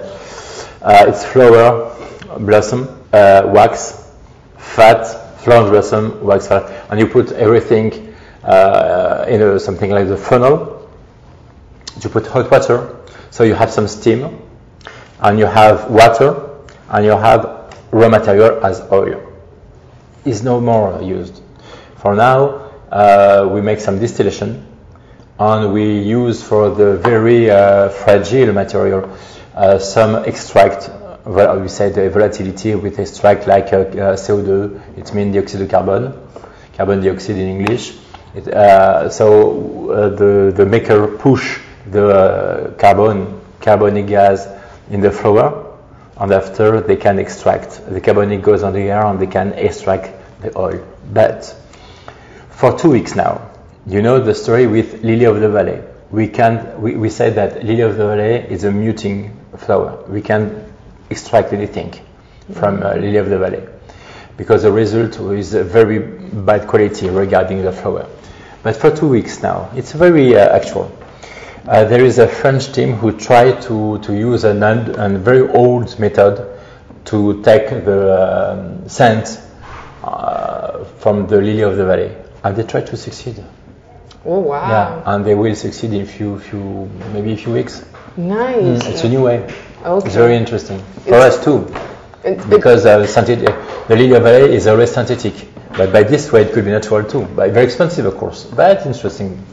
uh, 0.82 1.06
it's 1.08 1.24
flower, 1.24 1.96
blossom, 2.40 2.88
uh, 3.14 3.44
wax, 3.46 4.12
fat, 4.58 5.04
flower 5.42 5.70
blossom, 5.70 6.24
wax, 6.24 6.48
fat, 6.48 6.88
and 6.90 7.00
you 7.00 7.08
put 7.08 7.32
everything 7.34 8.16
uh, 8.44 9.26
in 9.28 9.42
a, 9.42 9.60
something 9.60 9.92
like 9.92 10.08
the 10.08 10.18
funnel 10.18 10.76
you 12.02 12.10
put 12.10 12.28
hot 12.28 12.50
water, 12.52 12.98
so 13.32 13.44
you 13.44 13.54
have 13.54 13.72
some 13.72 13.88
steam, 13.88 14.40
and 15.20 15.40
you 15.40 15.46
have 15.46 15.90
water, 15.90 16.50
and 16.90 17.06
you 17.06 17.12
have 17.12 17.74
raw 17.92 18.10
material 18.10 18.66
as 18.66 18.82
oil. 18.92 19.22
Is 20.26 20.44
no 20.44 20.60
more 20.60 21.02
used. 21.02 21.42
For 21.98 22.16
now, 22.16 22.72
uh, 22.92 23.50
we 23.52 23.62
make 23.62 23.80
some 23.80 24.00
distillation, 24.00 24.66
and 25.40 25.74
we 25.74 26.00
use 26.00 26.44
for 26.44 26.70
the 26.70 26.98
very 26.98 27.50
uh, 27.50 27.90
fragile 27.90 28.54
material 28.54 29.10
uh, 29.56 29.80
some 29.80 30.16
extract. 30.26 30.90
Well, 31.26 31.60
we 31.60 31.68
say 31.68 31.90
the 31.90 32.10
volatility 32.10 32.76
with 32.76 33.00
extract 33.00 33.48
like 33.48 33.74
uh, 33.74 33.78
uh, 33.78 34.16
CO2. 34.16 34.98
It 34.98 35.14
means 35.14 35.34
dioxide 35.34 35.62
de 35.62 35.68
carbone, 35.68 36.14
carbon 36.76 37.02
dioxide 37.02 37.38
in 37.38 37.48
English. 37.60 37.96
It, 38.36 38.48
uh, 38.48 39.10
so 39.10 40.12
the 40.16 40.52
the 40.56 40.66
maker 40.66 41.08
push 41.08 41.60
the 41.92 42.08
uh, 42.08 42.72
carbon 42.74 43.42
carbonic 43.62 44.08
gas 44.08 44.48
in 44.90 45.02
the 45.02 45.12
flower, 45.12 45.78
and 46.18 46.32
after 46.32 46.82
they 46.82 46.96
can 46.96 47.20
extract 47.20 47.86
the 47.90 48.00
carbonic 48.00 48.42
goes 48.42 48.64
on 48.64 48.74
the 48.74 48.82
air 48.82 49.06
and 49.06 49.20
they 49.20 49.28
can 49.28 49.54
extract 49.54 50.12
the 50.42 50.58
oil. 50.58 50.86
But 51.12 51.56
for 52.50 52.78
two 52.78 52.92
weeks 52.92 53.16
now, 53.16 53.50
you 53.88 54.02
know 54.02 54.20
the 54.20 54.34
story 54.34 54.68
with 54.68 55.04
lily 55.04 55.26
of 55.26 55.40
the 55.40 55.50
valley. 55.50 55.82
We 56.12 56.28
can 56.28 56.82
we, 56.82 56.96
we 56.96 57.10
say 57.10 57.30
that 57.32 57.64
lily 57.64 57.82
of 57.82 57.98
the 57.98 58.08
valley 58.08 58.36
is 58.50 58.64
a 58.64 58.72
muting 58.72 59.38
flower. 59.58 60.04
We 60.08 60.22
can 60.22 60.74
extract 61.10 61.54
anything 61.54 61.94
from 62.54 62.84
uh, 62.84 62.94
lily 62.94 63.18
of 63.18 63.30
the 63.30 63.38
valley 63.38 63.64
because 64.38 64.64
the 64.64 64.72
result 64.72 65.20
is 65.34 65.54
a 65.54 65.64
very 65.64 66.00
bad 66.00 66.68
quality 66.68 67.10
regarding 67.10 67.62
the 67.64 67.72
flower. 67.72 68.08
But 68.64 68.76
for 68.76 68.96
two 68.96 69.08
weeks 69.08 69.42
now, 69.42 69.70
it's 69.76 69.94
very 69.94 70.36
uh, 70.36 70.56
actual. 70.56 70.92
Uh, 71.68 71.84
there 71.86 72.04
is 72.06 72.20
a 72.20 72.28
French 72.28 72.72
team 72.74 72.94
who 72.94 73.12
tried 73.12 73.60
to, 73.64 73.98
to 74.00 74.14
use 74.14 74.44
an, 74.44 74.62
un- 74.62 74.94
a 75.00 75.18
very 75.18 75.48
old 75.50 75.98
method 76.00 76.46
to 77.06 77.42
take 77.44 77.70
the 77.86 78.52
um, 78.52 78.88
scent 78.88 79.42
uh, 80.04 80.84
from 81.00 81.26
the 81.28 81.38
lily 81.38 81.62
of 81.62 81.76
the 81.78 81.86
valley, 81.86 82.12
and 82.44 82.56
they 82.56 82.64
tried 82.64 82.86
to 82.88 82.96
succeed. 82.98 83.44
Oh 84.26 84.40
wow! 84.40 84.70
Yeah, 84.70 85.04
and 85.14 85.26
they 85.26 85.34
will 85.36 85.56
succeed 85.56 85.94
in 85.94 86.06
few, 86.06 86.40
few, 86.40 86.90
maybe 87.14 87.34
a 87.34 87.38
few 87.38 87.54
weeks. 87.54 87.84
Nice. 88.18 88.86
It's 88.86 89.04
a 89.04 89.10
new 89.10 89.24
way. 89.24 89.44
Okay. 89.84 90.06
It's 90.08 90.16
very 90.16 90.36
interesting 90.36 90.80
for 91.04 91.10
It's- 91.16 91.38
us 91.38 91.44
too, 91.44 91.68
It- 92.24 92.40
it- 92.40 92.50
because 92.50 92.86
uh, 92.86 93.06
synthetic, 93.08 93.54
the 93.88 93.96
lily 93.96 94.14
of 94.14 94.24
the 94.24 94.30
valley 94.32 94.56
is 94.56 94.68
always 94.68 94.92
synthetic, 94.92 95.34
but 95.78 95.92
by 95.92 96.04
this 96.04 96.32
way 96.32 96.44
it 96.44 96.54
could 96.54 96.66
be 96.66 96.72
natural 96.72 97.04
too. 97.04 97.26
But 97.36 97.52
very 97.52 97.66
expensive, 97.66 98.06
of 98.06 98.18
course, 98.18 98.46
but 98.46 98.86
interesting. 98.86 99.44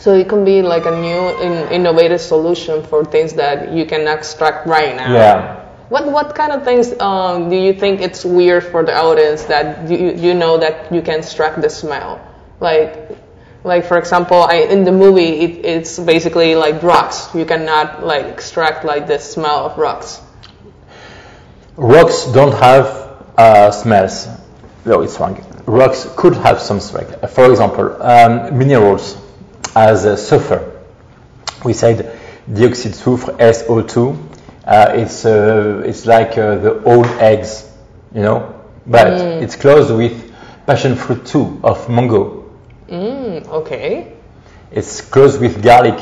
So 0.00 0.14
it 0.14 0.30
can 0.30 0.46
be 0.46 0.62
like 0.62 0.86
a 0.86 0.96
new 0.96 1.28
in, 1.44 1.70
innovative 1.70 2.22
solution 2.22 2.82
for 2.82 3.04
things 3.04 3.34
that 3.34 3.70
you 3.70 3.84
can 3.84 4.08
extract 4.08 4.66
right 4.66 4.96
now. 4.96 5.12
Yeah. 5.12 5.68
What 5.90 6.10
what 6.10 6.34
kind 6.34 6.52
of 6.52 6.64
things 6.64 6.98
um, 7.00 7.50
do 7.50 7.56
you 7.56 7.74
think 7.74 8.00
it's 8.00 8.24
weird 8.24 8.64
for 8.64 8.82
the 8.82 8.96
audience 8.96 9.44
that 9.44 9.90
you 9.90 10.12
you 10.16 10.32
know 10.32 10.56
that 10.56 10.90
you 10.90 11.02
can 11.02 11.18
extract 11.18 11.60
the 11.60 11.68
smell? 11.68 12.18
Like 12.60 12.96
like 13.62 13.84
for 13.84 13.98
example, 13.98 14.40
I, 14.40 14.64
in 14.72 14.84
the 14.84 14.92
movie 14.92 15.44
it, 15.44 15.66
it's 15.66 15.98
basically 15.98 16.54
like 16.54 16.82
rocks. 16.82 17.28
You 17.34 17.44
cannot 17.44 18.02
like 18.02 18.24
extract 18.24 18.86
like 18.86 19.06
the 19.06 19.18
smell 19.18 19.66
of 19.66 19.76
rocks. 19.76 20.22
Rocks 21.76 22.24
don't 22.32 22.54
have 22.54 22.86
uh, 23.36 23.70
smells. 23.70 24.28
No, 24.86 25.02
it's 25.02 25.20
wrong. 25.20 25.44
Rocks 25.66 26.08
could 26.16 26.36
have 26.36 26.58
some 26.58 26.80
smell. 26.80 27.04
For 27.28 27.50
example, 27.50 28.00
um, 28.00 28.56
minerals 28.56 29.20
as 29.74 30.06
uh, 30.06 30.16
sulfur. 30.16 30.80
We 31.64 31.72
said 31.72 32.18
dioxide 32.52 32.94
sulfur 32.94 33.32
SO2. 33.32 34.16
Uh, 34.64 34.92
it's 34.94 35.24
uh, 35.24 35.82
it's 35.84 36.06
like 36.06 36.36
uh, 36.38 36.56
the 36.56 36.82
old 36.84 37.06
eggs, 37.18 37.70
you 38.14 38.22
know, 38.22 38.54
but 38.86 39.42
it's 39.42 39.56
closed 39.56 39.94
with 39.94 40.32
passion 40.66 40.96
fruit 40.96 41.26
too 41.26 41.60
of 41.64 41.88
mango. 41.88 42.50
Mm, 42.88 43.46
okay, 43.48 44.12
It's 44.72 45.00
closed 45.00 45.40
with 45.40 45.62
garlic. 45.62 45.98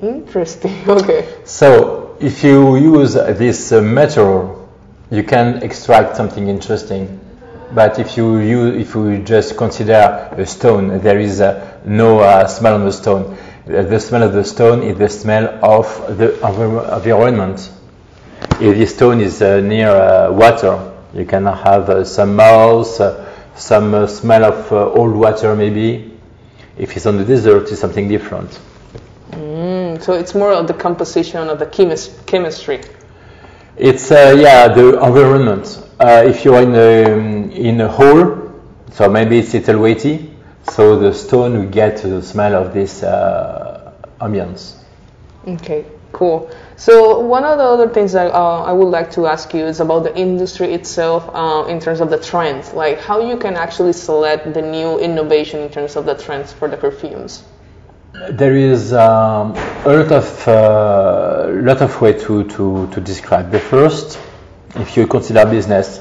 interesting. 0.00 0.74
Okay. 0.88 1.26
So 1.44 2.16
if 2.20 2.44
you 2.44 2.76
use 2.76 3.14
this 3.14 3.72
uh, 3.72 3.80
material 3.80 4.64
you 5.10 5.22
can 5.22 5.62
extract 5.62 6.16
something 6.16 6.48
interesting. 6.48 7.20
But 7.72 7.98
if 7.98 8.16
you, 8.16 8.38
you 8.38 8.66
if 8.74 8.94
you 8.94 9.18
just 9.18 9.56
consider 9.56 10.28
a 10.36 10.46
stone, 10.46 11.00
there 11.00 11.18
is 11.18 11.40
uh, 11.40 11.80
no 11.84 12.20
uh, 12.20 12.46
smell 12.46 12.74
on 12.74 12.84
the 12.84 12.92
stone. 12.92 13.36
The 13.66 13.98
smell 13.98 14.22
of 14.22 14.32
the 14.32 14.44
stone 14.44 14.82
is 14.82 14.98
the 14.98 15.08
smell 15.08 15.58
of 15.64 16.18
the 16.18 16.28
envir- 16.42 16.96
environment. 16.96 17.70
If 18.60 18.76
the 18.76 18.86
stone 18.86 19.20
is 19.20 19.40
uh, 19.42 19.60
near 19.60 19.88
uh, 19.88 20.30
water, 20.32 20.92
you 21.14 21.24
can 21.24 21.46
have 21.46 21.88
uh, 21.88 22.04
some 22.04 22.36
mouse, 22.36 23.00
uh, 23.00 23.30
some 23.56 23.94
uh, 23.94 24.06
smell 24.06 24.44
of 24.44 24.72
uh, 24.72 24.90
old 24.92 25.14
water 25.14 25.56
maybe. 25.56 26.12
If 26.76 26.96
it's 26.96 27.06
on 27.06 27.16
the 27.16 27.24
desert, 27.24 27.70
it's 27.70 27.80
something 27.80 28.08
different. 28.08 28.60
Mm, 29.30 30.02
so 30.02 30.12
it's 30.12 30.34
more 30.34 30.52
of 30.52 30.66
the 30.66 30.74
composition 30.74 31.48
of 31.48 31.58
the 31.58 31.66
chemis- 31.66 32.24
chemistry. 32.26 32.80
It's 33.76 34.10
uh, 34.10 34.36
yeah 34.38 34.68
the 34.68 35.02
environment. 35.02 35.83
Uh, 36.04 36.22
if 36.22 36.44
you're 36.44 36.60
in 36.60 36.74
a 36.74 37.58
in 37.68 37.80
a 37.80 37.88
hole, 37.88 38.52
so 38.92 39.08
maybe 39.08 39.38
it's 39.38 39.54
a 39.54 39.58
little 39.58 39.80
weighty, 39.80 40.30
so 40.64 40.98
the 40.98 41.14
stone 41.14 41.56
will 41.56 41.70
get 41.70 41.96
the 42.02 42.20
smell 42.20 42.54
of 42.54 42.74
this 42.74 43.02
uh, 43.02 43.90
ambience. 44.20 44.74
Okay, 45.48 45.86
cool. 46.12 46.50
So 46.76 47.20
one 47.20 47.44
of 47.44 47.56
the 47.56 47.64
other 47.64 47.88
things 47.88 48.12
that 48.12 48.34
uh, 48.34 48.64
I 48.64 48.72
would 48.72 48.90
like 48.90 49.12
to 49.12 49.26
ask 49.26 49.54
you 49.54 49.64
is 49.64 49.80
about 49.80 50.02
the 50.02 50.14
industry 50.14 50.74
itself 50.74 51.30
uh, 51.32 51.64
in 51.70 51.80
terms 51.80 52.02
of 52.02 52.10
the 52.10 52.18
trends, 52.18 52.74
like 52.74 53.00
how 53.00 53.26
you 53.26 53.38
can 53.38 53.56
actually 53.56 53.94
select 53.94 54.52
the 54.52 54.60
new 54.60 54.98
innovation 54.98 55.60
in 55.60 55.70
terms 55.70 55.96
of 55.96 56.04
the 56.04 56.16
trends 56.16 56.52
for 56.52 56.68
the 56.68 56.76
perfumes. 56.76 57.44
There 58.28 58.54
is 58.54 58.92
um, 58.92 59.56
a 59.86 59.96
lot 59.96 60.12
of 60.12 60.48
uh, 60.48 61.48
lot 61.62 61.80
of 61.80 61.98
way 62.02 62.12
to, 62.12 62.44
to, 62.44 62.90
to 62.92 63.00
describe. 63.00 63.50
The 63.50 63.58
first, 63.58 64.18
if 64.76 64.96
you 64.96 65.06
consider 65.06 65.44
business, 65.46 66.00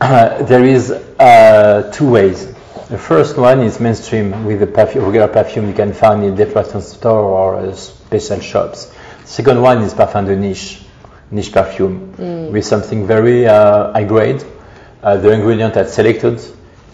there 0.00 0.64
is 0.64 0.90
uh, 0.90 1.90
two 1.94 2.10
ways. 2.10 2.52
The 2.88 2.98
first 2.98 3.38
one 3.38 3.60
is 3.60 3.80
mainstream 3.80 4.44
with 4.44 4.60
the 4.60 4.66
perfume, 4.66 5.04
regular 5.04 5.28
perfume 5.28 5.68
you 5.68 5.74
can 5.74 5.92
find 5.92 6.24
in 6.24 6.34
department 6.34 6.84
store 6.84 7.20
or 7.20 7.56
uh, 7.56 7.72
special 7.74 8.40
shops. 8.40 8.92
Second 9.24 9.62
one 9.62 9.82
is 9.82 9.94
parfum 9.94 10.26
de 10.26 10.36
niche, 10.36 10.82
niche 11.30 11.52
perfume 11.52 12.12
with 12.52 12.64
something 12.64 13.06
very 13.06 13.46
uh, 13.46 13.92
high 13.92 14.04
grade. 14.04 14.44
Uh, 15.02 15.16
the 15.16 15.30
ingredient 15.30 15.76
are 15.76 15.86
selected. 15.86 16.40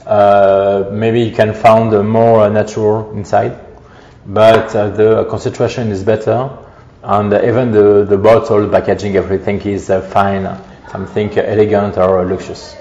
Uh, 0.06 0.88
maybe 0.92 1.20
you 1.20 1.34
can 1.34 1.52
find 1.52 1.92
uh, 1.92 2.02
more 2.02 2.40
uh, 2.42 2.48
natural 2.48 3.10
inside, 3.12 3.58
but 4.24 4.74
uh, 4.74 4.88
the 4.88 5.24
concentration 5.26 5.88
is 5.88 6.02
better, 6.02 6.48
and 7.02 7.32
even 7.32 7.70
the, 7.72 8.04
the 8.08 8.18
bottle 8.18 8.68
packaging, 8.68 9.16
everything 9.16 9.60
is 9.62 9.90
uh, 9.90 10.00
fine, 10.00 10.44
something 10.90 11.36
elegant 11.38 11.96
or 11.96 12.24
luxurious. 12.24 12.76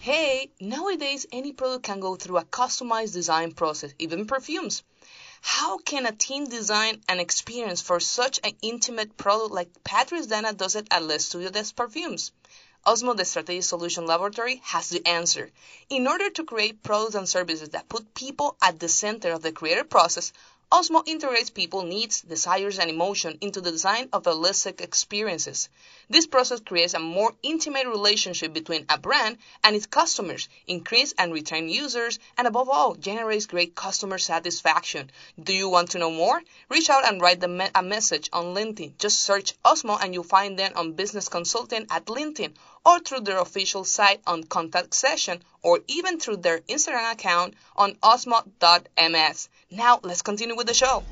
Hey, 0.00 0.50
nowadays 0.60 1.26
any 1.32 1.52
product 1.52 1.84
can 1.84 2.00
go 2.00 2.14
through 2.16 2.38
a 2.38 2.44
customized 2.44 3.12
design 3.12 3.52
process, 3.52 3.92
even 3.98 4.26
perfumes. 4.26 4.82
How 5.42 5.78
can 5.78 6.06
a 6.06 6.12
team 6.12 6.44
design 6.46 7.00
an 7.08 7.20
experience 7.20 7.80
for 7.80 8.00
such 8.00 8.40
an 8.44 8.52
intimate 8.62 9.16
product 9.16 9.52
like 9.52 9.70
Patrice 9.84 10.26
Dana 10.26 10.52
does 10.52 10.76
it 10.76 10.88
at 10.90 11.02
Les 11.02 11.24
Studio 11.24 11.50
des 11.50 11.72
Parfums? 11.74 12.32
Ozmo, 12.84 13.14
the 13.14 13.24
Strategic 13.24 13.64
Solution 13.64 14.06
Laboratory, 14.06 14.60
has 14.64 14.90
the 14.90 15.04
answer. 15.06 15.50
In 15.90 16.06
order 16.06 16.30
to 16.30 16.44
create 16.44 16.84
products 16.84 17.16
and 17.16 17.28
services 17.28 17.70
that 17.70 17.88
put 17.88 18.14
people 18.14 18.56
at 18.62 18.78
the 18.78 18.88
center 18.88 19.32
of 19.32 19.42
the 19.42 19.50
creative 19.50 19.90
process, 19.90 20.32
Ozmo 20.72 21.02
integrates 21.06 21.50
people's 21.50 21.84
needs, 21.84 22.22
desires, 22.22 22.78
and 22.80 22.90
emotion 22.90 23.38
into 23.40 23.60
the 23.60 23.70
design 23.70 24.08
of 24.12 24.24
holistic 24.24 24.80
experiences. 24.80 25.68
This 26.08 26.28
process 26.28 26.60
creates 26.60 26.94
a 26.94 27.00
more 27.00 27.34
intimate 27.42 27.88
relationship 27.88 28.52
between 28.52 28.86
a 28.88 28.96
brand 28.96 29.38
and 29.64 29.74
its 29.74 29.86
customers, 29.86 30.48
increase 30.68 31.12
and 31.18 31.32
retain 31.32 31.68
users, 31.68 32.20
and 32.38 32.46
above 32.46 32.68
all, 32.68 32.94
generates 32.94 33.46
great 33.46 33.74
customer 33.74 34.16
satisfaction. 34.18 35.10
Do 35.42 35.52
you 35.52 35.68
want 35.68 35.90
to 35.90 35.98
know 35.98 36.12
more? 36.12 36.40
Reach 36.68 36.90
out 36.90 37.04
and 37.04 37.20
write 37.20 37.40
them 37.40 37.60
a 37.74 37.82
message 37.82 38.30
on 38.32 38.54
LinkedIn. 38.54 38.98
Just 38.98 39.20
search 39.20 39.54
Ozmo 39.64 39.96
and 39.96 40.14
you'll 40.14 40.22
find 40.22 40.56
them 40.56 40.72
on 40.76 40.92
Business 40.92 41.28
Consulting 41.28 41.88
at 41.90 42.06
LinkedIn 42.06 42.52
or 42.84 43.00
through 43.00 43.22
their 43.22 43.40
official 43.40 43.82
site 43.82 44.20
on 44.28 44.44
Contact 44.44 44.94
Session 44.94 45.42
or 45.60 45.80
even 45.88 46.20
through 46.20 46.36
their 46.36 46.60
Instagram 46.60 47.14
account 47.14 47.54
on 47.74 47.96
osmo.ms. 47.96 49.48
Now, 49.72 49.98
let's 50.04 50.22
continue 50.22 50.54
with 50.54 50.68
the 50.68 50.74
show. 50.74 51.02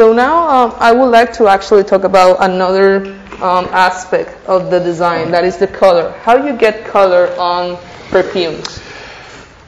So 0.00 0.14
now 0.14 0.48
um, 0.48 0.74
I 0.78 0.92
would 0.92 1.10
like 1.10 1.30
to 1.34 1.48
actually 1.48 1.84
talk 1.84 2.04
about 2.04 2.38
another 2.40 3.04
um, 3.42 3.66
aspect 3.66 4.34
of 4.46 4.70
the 4.70 4.78
design, 4.78 5.30
that 5.30 5.44
is 5.44 5.58
the 5.58 5.66
color. 5.66 6.12
How 6.22 6.42
you 6.42 6.56
get 6.56 6.86
color 6.86 7.28
on 7.38 7.76
perfumes? 8.08 8.80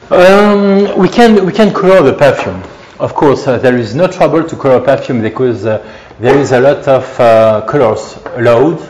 Um, 0.09 0.97
we 0.97 1.07
can 1.07 1.45
we 1.45 1.53
can 1.53 1.71
color 1.71 2.01
the 2.01 2.17
perfume. 2.17 2.63
Of 2.99 3.13
course, 3.13 3.45
uh, 3.45 3.59
there 3.59 3.77
is 3.77 3.93
no 3.93 4.07
trouble 4.07 4.43
to 4.43 4.55
color 4.55 4.79
perfume 4.83 5.21
because 5.21 5.67
uh, 5.67 5.87
there 6.19 6.35
is 6.35 6.51
a 6.51 6.59
lot 6.59 6.87
of 6.87 7.19
uh, 7.19 7.67
colors 7.67 8.17
allowed. 8.35 8.81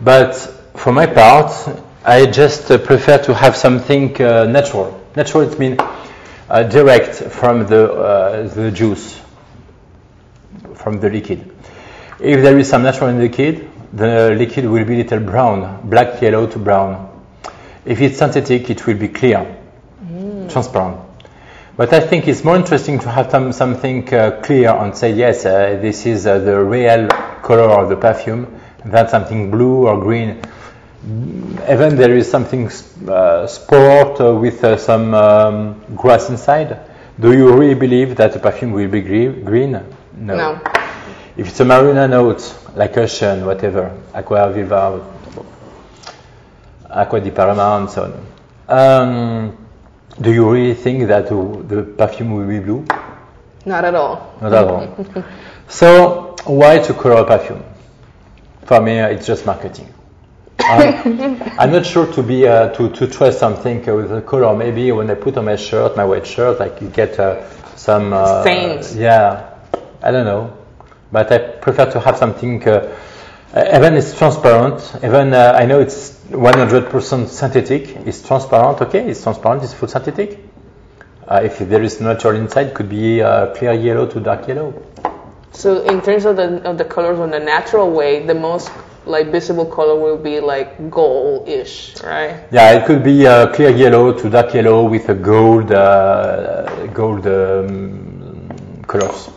But 0.00 0.32
for 0.74 0.90
my 0.90 1.04
part, 1.04 1.52
I 2.06 2.24
just 2.24 2.70
uh, 2.70 2.78
prefer 2.78 3.18
to 3.24 3.34
have 3.34 3.56
something 3.56 4.18
uh, 4.22 4.44
natural. 4.44 4.98
Natural 5.16 5.42
it 5.52 5.58
means 5.58 5.78
uh, 6.48 6.62
direct 6.62 7.16
from 7.30 7.66
the 7.66 8.50
the 8.54 8.70
juice, 8.70 9.20
from 10.82 11.00
the 11.00 11.08
liquid. 11.08 11.50
If 12.20 12.42
there 12.42 12.58
is 12.58 12.68
some 12.68 12.82
natural 12.82 13.10
in 13.10 13.16
the 13.16 13.28
liquid, 13.28 13.68
the 13.92 14.34
liquid 14.36 14.66
will 14.66 14.84
be 14.84 14.96
little 14.96 15.20
brown, 15.20 15.88
black 15.88 16.20
yellow 16.20 16.46
to 16.46 16.58
brown. 16.58 17.08
If 17.84 18.00
it's 18.00 18.18
synthetic, 18.18 18.70
it 18.70 18.86
will 18.86 18.96
be 18.96 19.08
clear 19.08 19.58
transparent. 20.52 21.00
But 21.76 21.92
I 21.92 22.00
think 22.00 22.28
it's 22.28 22.44
more 22.44 22.56
interesting 22.56 22.98
to 23.00 23.10
have 23.10 23.30
some, 23.30 23.52
something 23.52 24.12
uh, 24.12 24.42
clear 24.42 24.70
and 24.70 24.94
say, 24.94 25.12
yes, 25.12 25.46
uh, 25.46 25.78
this 25.80 26.04
is 26.04 26.26
uh, 26.26 26.38
the 26.38 26.62
real 26.62 27.08
color 27.08 27.70
of 27.80 27.88
the 27.88 27.96
perfume, 27.96 28.60
than 28.84 29.08
something 29.08 29.50
blue 29.50 29.86
or 29.86 29.98
green. 29.98 30.42
Even 31.68 31.96
there 31.96 32.14
is 32.14 32.30
something 32.30 32.70
uh, 33.08 33.46
sport 33.46 34.20
uh, 34.20 34.34
with 34.34 34.62
uh, 34.62 34.76
some 34.76 35.14
um, 35.14 35.82
grass 35.96 36.28
inside. 36.28 36.78
Do 37.18 37.32
you 37.32 37.52
really 37.56 37.74
believe 37.74 38.16
that 38.16 38.32
the 38.32 38.38
perfume 38.38 38.72
will 38.72 38.88
be 38.88 39.00
green? 39.00 39.80
No. 40.16 40.36
No. 40.36 40.60
If 41.36 41.48
it's 41.48 41.60
a 41.60 41.64
marina 41.64 42.06
note, 42.08 42.54
like 42.74 42.96
ocean, 42.98 43.44
whatever, 43.46 43.90
aqua 44.14 44.52
viva, 44.52 45.00
Acqua 46.92 47.20
di 47.20 47.30
Parma, 47.30 47.78
and 47.78 47.90
so 47.90 48.04
on. 48.04 48.26
Um, 48.68 49.56
do 50.20 50.32
you 50.32 50.50
really 50.50 50.74
think 50.74 51.08
that 51.08 51.28
the 51.28 51.94
perfume 51.96 52.34
will 52.34 52.46
be 52.46 52.60
blue? 52.60 52.84
Not 53.64 53.84
at 53.84 53.94
all. 53.94 54.34
Not 54.42 54.52
at 54.52 54.64
all. 54.64 55.24
so 55.68 56.36
why 56.44 56.78
to 56.78 56.92
color 56.92 57.24
perfume? 57.24 57.64
For 58.64 58.80
me, 58.80 59.00
uh, 59.00 59.08
it's 59.08 59.26
just 59.26 59.46
marketing. 59.46 59.92
I'm, 60.58 61.42
I'm 61.58 61.72
not 61.72 61.86
sure 61.86 62.06
to 62.12 62.22
be 62.22 62.46
uh, 62.46 62.68
to 62.74 62.90
to 62.90 63.06
trust 63.06 63.38
something 63.38 63.88
uh, 63.88 63.94
with 63.96 64.12
a 64.12 64.20
color. 64.20 64.54
Maybe 64.54 64.92
when 64.92 65.10
I 65.10 65.14
put 65.14 65.36
on 65.38 65.46
my 65.46 65.56
shirt, 65.56 65.96
my 65.96 66.04
white 66.04 66.26
shirt, 66.26 66.60
like 66.60 66.80
you 66.82 66.88
get 66.88 67.18
uh, 67.18 67.48
some 67.76 68.12
uh, 68.12 68.42
Stains. 68.42 68.94
Yeah, 68.94 69.51
I 70.02 70.10
don't 70.10 70.24
know, 70.24 70.56
but 71.10 71.30
I 71.30 71.38
prefer 71.38 71.90
to 71.92 72.00
have 72.00 72.16
something. 72.16 72.66
Uh, 72.68 72.96
uh, 73.54 73.76
even 73.76 73.94
it's 73.94 74.16
transparent. 74.16 74.80
Even 75.04 75.32
uh, 75.34 75.54
I 75.56 75.66
know 75.66 75.80
it's 75.80 76.18
100% 76.30 77.28
synthetic. 77.28 77.96
It's 78.06 78.26
transparent. 78.26 78.80
Okay, 78.80 79.08
it's 79.10 79.22
transparent. 79.22 79.62
It's 79.62 79.74
full 79.74 79.88
synthetic. 79.88 80.38
Uh, 81.28 81.42
if 81.44 81.58
there 81.58 81.82
is 81.82 82.00
natural 82.00 82.34
inside, 82.36 82.68
it 82.68 82.74
could 82.74 82.88
be 82.88 83.22
uh, 83.22 83.54
clear 83.54 83.74
yellow 83.74 84.06
to 84.06 84.20
dark 84.20 84.48
yellow. 84.48 84.82
So 85.52 85.82
in 85.82 86.00
terms 86.00 86.24
of 86.24 86.36
the 86.36 86.62
of 86.68 86.78
the 86.78 86.84
colors 86.84 87.20
on 87.20 87.30
the 87.30 87.38
natural 87.38 87.90
way, 87.90 88.26
the 88.26 88.34
most 88.34 88.70
like 89.04 89.30
visible 89.30 89.66
color 89.66 89.98
will 89.98 90.16
be 90.16 90.40
like 90.40 90.90
gold-ish, 90.90 92.00
right? 92.02 92.44
Yeah, 92.50 92.72
it 92.72 92.86
could 92.86 93.04
be 93.04 93.26
uh, 93.26 93.52
clear 93.52 93.70
yellow 93.70 94.12
to 94.12 94.30
dark 94.30 94.54
yellow 94.54 94.84
with 94.84 95.08
a 95.08 95.14
gold 95.14 95.70
uh, 95.72 96.86
gold 96.86 97.26
um, 97.26 98.82
colors. 98.86 99.28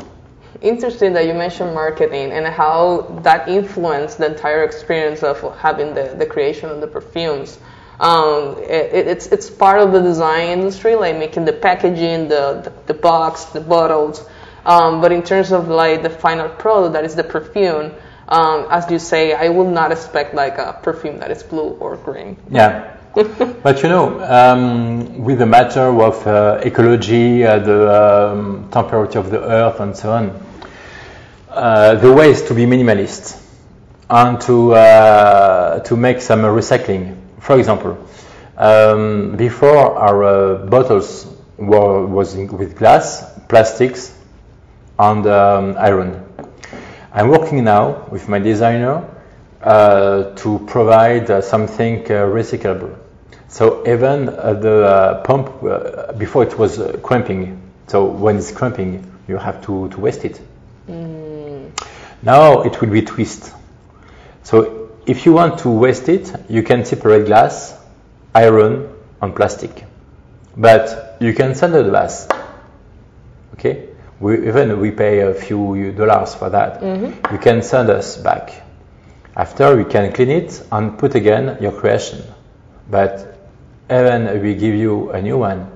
Interesting 0.61 1.13
that 1.13 1.25
you 1.27 1.33
mentioned 1.33 1.73
marketing 1.73 2.31
and 2.31 2.45
how 2.47 3.01
that 3.23 3.47
influenced 3.47 4.17
the 4.17 4.27
entire 4.27 4.63
experience 4.63 5.23
of 5.23 5.41
having 5.57 5.93
the, 5.93 6.15
the 6.17 6.25
creation 6.25 6.69
of 6.69 6.81
the 6.81 6.87
perfumes. 6.87 7.59
Um, 7.99 8.57
it, 8.59 9.07
it's 9.07 9.27
it's 9.27 9.49
part 9.49 9.79
of 9.79 9.91
the 9.93 10.01
design 10.01 10.49
industry, 10.49 10.95
like 10.95 11.17
making 11.17 11.45
the 11.45 11.53
packaging, 11.53 12.27
the 12.27 12.61
the, 12.63 12.73
the 12.87 12.93
box, 12.93 13.45
the 13.45 13.61
bottles. 13.61 14.25
Um, 14.65 14.99
but 14.99 15.11
in 15.11 15.23
terms 15.23 15.51
of 15.51 15.67
like 15.67 16.03
the 16.03 16.09
final 16.09 16.49
product, 16.49 16.93
that 16.93 17.05
is 17.05 17.15
the 17.15 17.23
perfume. 17.23 17.93
Um, 18.27 18.65
as 18.71 18.89
you 18.89 18.97
say, 18.97 19.33
I 19.33 19.49
will 19.49 19.69
not 19.69 19.91
expect 19.91 20.33
like 20.33 20.57
a 20.57 20.79
perfume 20.81 21.19
that 21.19 21.31
is 21.31 21.43
blue 21.43 21.77
or 21.79 21.95
green. 21.97 22.37
Yeah. 22.49 22.94
But 23.63 23.81
you 23.81 23.89
know, 23.89 24.19
um, 24.23 25.23
with 25.23 25.39
the 25.39 25.45
matter 25.45 25.87
of 26.01 26.27
uh, 26.27 26.59
ecology, 26.63 27.45
uh, 27.45 27.59
the 27.59 28.31
um, 28.31 28.69
temperature 28.71 29.19
of 29.19 29.29
the 29.31 29.41
earth, 29.41 29.79
and 29.79 29.95
so 29.95 30.11
on, 30.11 30.45
uh, 31.49 31.95
the 31.95 32.11
way 32.11 32.29
is 32.29 32.41
to 32.43 32.53
be 32.53 32.65
minimalist. 32.65 33.41
and 34.09 34.39
to 34.41 34.73
uh, 34.73 35.79
to 35.79 35.95
make 35.95 36.21
some 36.21 36.41
recycling. 36.41 37.17
For 37.39 37.57
example, 37.57 37.97
um, 38.57 39.35
before 39.35 39.97
our 39.97 40.23
uh, 40.23 40.65
bottles 40.65 41.25
were 41.57 42.05
was 42.05 42.35
in, 42.35 42.47
with 42.55 42.77
glass, 42.77 43.23
plastics, 43.47 44.15
and 44.99 45.25
um, 45.25 45.75
iron. 45.77 46.23
I'm 47.13 47.29
working 47.29 47.63
now 47.63 48.07
with 48.11 48.27
my 48.27 48.39
designer 48.39 49.07
uh, 49.61 50.35
to 50.35 50.59
provide 50.67 51.31
uh, 51.31 51.41
something 51.41 52.03
uh, 52.05 52.27
recyclable. 52.27 52.95
So 53.55 53.87
even 53.87 54.27
uh, 54.27 54.51
the 54.51 54.85
uh, 54.85 55.23
pump 55.23 55.63
uh, 55.63 56.11
before 56.11 56.43
it 56.43 56.59
was 56.59 56.77
uh, 56.77 56.99
cramping. 57.01 57.61
So 57.87 58.03
when 58.03 58.35
it's 58.35 58.51
cramping, 58.51 59.09
you 59.29 59.37
have 59.37 59.63
to, 59.67 59.87
to 59.87 59.97
waste 59.97 60.25
it. 60.25 60.41
Now 62.21 62.63
it 62.63 62.81
will 62.81 62.89
be 62.89 63.01
twist. 63.01 63.53
So 64.43 64.91
if 65.05 65.25
you 65.25 65.31
want 65.31 65.59
to 65.59 65.69
waste 65.69 66.09
it, 66.09 66.33
you 66.49 66.63
can 66.63 66.83
separate 66.83 67.27
glass, 67.27 67.79
iron, 68.33 68.89
and 69.21 69.33
plastic. 69.33 69.85
But 70.57 71.15
you 71.21 71.33
can 71.33 71.55
sell 71.55 71.71
the 71.71 71.83
glass. 71.83 72.27
Okay? 73.53 73.87
We, 74.19 74.49
even 74.49 74.81
we 74.81 74.91
pay 74.91 75.21
a 75.21 75.33
few 75.33 75.93
dollars 75.93 76.35
for 76.35 76.49
that. 76.49 76.81
You 77.31 77.37
can 77.37 77.61
send 77.61 77.89
us 77.89 78.17
back. 78.17 78.51
After 79.33 79.77
we 79.77 79.85
can 79.85 80.11
clean 80.11 80.29
it 80.29 80.61
and 80.73 80.99
put 80.99 81.15
again 81.15 81.57
your 81.61 81.71
creation. 81.71 82.21
But 82.91 83.34
even 83.89 84.41
we 84.41 84.55
give 84.55 84.75
you 84.75 85.11
a 85.11 85.21
new 85.21 85.37
one, 85.37 85.69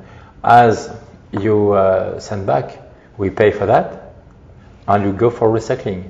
as 0.44 0.92
you 1.32 1.72
uh, 1.74 2.20
send 2.20 2.46
back, 2.46 2.80
we 3.18 3.30
pay 3.30 3.52
for 3.52 3.66
that, 3.66 4.14
and 4.88 5.04
you 5.04 5.14
go 5.14 5.30
for 5.30 5.50
recycling. 5.50 6.10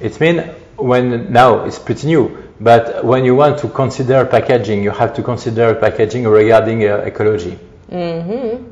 It 0.00 0.18
means 0.20 0.42
when 0.76 1.32
now 1.32 1.64
it's 1.64 1.78
pretty 1.78 2.06
new, 2.06 2.42
but 2.60 3.04
when 3.04 3.24
you 3.24 3.34
want 3.34 3.58
to 3.58 3.68
consider 3.68 4.24
packaging, 4.24 4.82
you 4.82 4.90
have 4.90 5.14
to 5.14 5.22
consider 5.22 5.74
packaging 5.74 6.26
regarding 6.26 6.88
uh, 6.88 6.98
ecology. 6.98 7.58
Mm-hmm. 7.90 8.68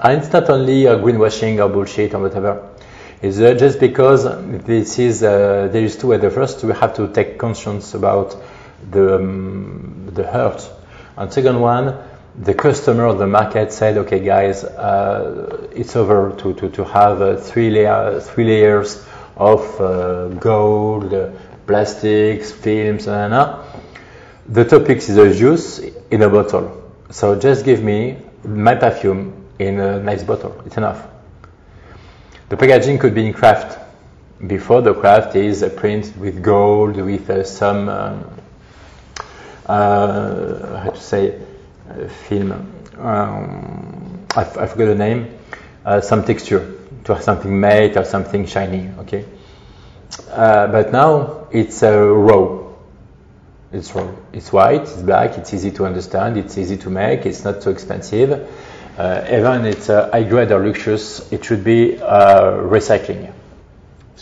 And 0.00 0.22
it's 0.22 0.32
not 0.32 0.48
only 0.50 0.86
uh, 0.86 0.96
greenwashing 0.96 1.64
or 1.64 1.68
bullshit 1.68 2.14
or 2.14 2.20
whatever. 2.20 2.68
It's 3.20 3.38
uh, 3.38 3.54
just 3.54 3.78
because 3.78 4.24
this 4.64 4.98
is 4.98 5.22
uh, 5.22 5.68
there 5.70 5.84
is 5.84 5.96
two 5.96 6.08
ways. 6.08 6.20
The 6.20 6.30
first, 6.30 6.64
we 6.64 6.72
have 6.72 6.94
to 6.96 7.06
take 7.12 7.38
conscience 7.38 7.94
about 7.94 8.34
the 8.90 9.16
um, 9.16 10.10
the 10.12 10.24
hurt, 10.24 10.68
and 11.16 11.32
second 11.32 11.60
one, 11.60 11.96
the 12.38 12.54
customer 12.54 13.04
of 13.06 13.18
the 13.18 13.26
market 13.26 13.72
said, 13.72 13.98
okay, 13.98 14.20
guys, 14.20 14.64
uh, 14.64 15.68
it's 15.74 15.96
over 15.96 16.34
to 16.38 16.54
to, 16.54 16.70
to 16.70 16.84
have 16.84 17.20
uh, 17.20 17.36
three 17.36 17.70
layer 17.70 18.20
three 18.20 18.44
layers 18.44 19.06
of 19.36 19.80
uh, 19.80 20.28
gold, 20.28 21.12
uh, 21.12 21.30
plastics, 21.66 22.52
films, 22.52 23.06
and 23.06 23.34
uh, 23.34 23.62
the 24.48 24.64
topic 24.64 24.98
is 24.98 25.16
a 25.16 25.34
juice 25.34 25.78
in 26.10 26.22
a 26.22 26.28
bottle. 26.28 26.92
So 27.10 27.38
just 27.38 27.64
give 27.64 27.82
me 27.82 28.18
my 28.44 28.74
perfume 28.74 29.46
in 29.58 29.78
a 29.80 30.02
nice 30.02 30.24
bottle. 30.24 30.60
It's 30.66 30.76
enough. 30.76 31.06
The 32.48 32.56
packaging 32.56 32.98
could 32.98 33.14
be 33.14 33.26
in 33.26 33.32
craft. 33.32 33.78
Before 34.46 34.82
the 34.82 34.94
craft 34.94 35.36
is 35.36 35.62
a 35.62 35.70
print 35.70 36.16
with 36.16 36.42
gold, 36.42 36.96
with 36.96 37.30
uh, 37.30 37.44
some, 37.44 37.88
um, 37.88 38.24
uh, 39.66 40.82
how 40.84 40.90
to 40.90 41.00
say, 41.00 41.38
film. 42.28 42.52
Um, 42.98 44.26
I, 44.34 44.44
forgot 44.44 44.86
the 44.86 44.94
name. 44.94 45.38
Uh, 45.84 46.00
some 46.00 46.24
texture 46.24 46.78
to 47.04 47.14
have 47.14 47.24
something 47.24 47.58
matte 47.58 47.96
or 47.96 48.04
something 48.04 48.46
shiny. 48.46 48.90
Okay. 49.00 49.24
Uh, 50.30 50.68
but 50.68 50.92
now 50.92 51.48
it's 51.50 51.82
uh, 51.82 51.98
raw. 51.98 52.60
It's 53.72 53.94
raw. 53.94 54.10
It's 54.32 54.52
white. 54.52 54.82
It's 54.82 55.02
black. 55.02 55.38
It's 55.38 55.52
easy 55.52 55.70
to 55.72 55.86
understand. 55.86 56.36
It's 56.36 56.56
easy 56.58 56.76
to 56.78 56.90
make. 56.90 57.26
It's 57.26 57.44
not 57.44 57.62
so 57.62 57.70
expensive. 57.70 58.48
Uh, 58.96 59.24
even 59.30 59.64
it's 59.64 59.88
uh, 59.88 60.10
high 60.10 60.22
grade 60.22 60.52
or 60.52 60.66
luxurious, 60.66 61.32
it 61.32 61.44
should 61.44 61.64
be 61.64 61.96
recycling. 61.96 63.32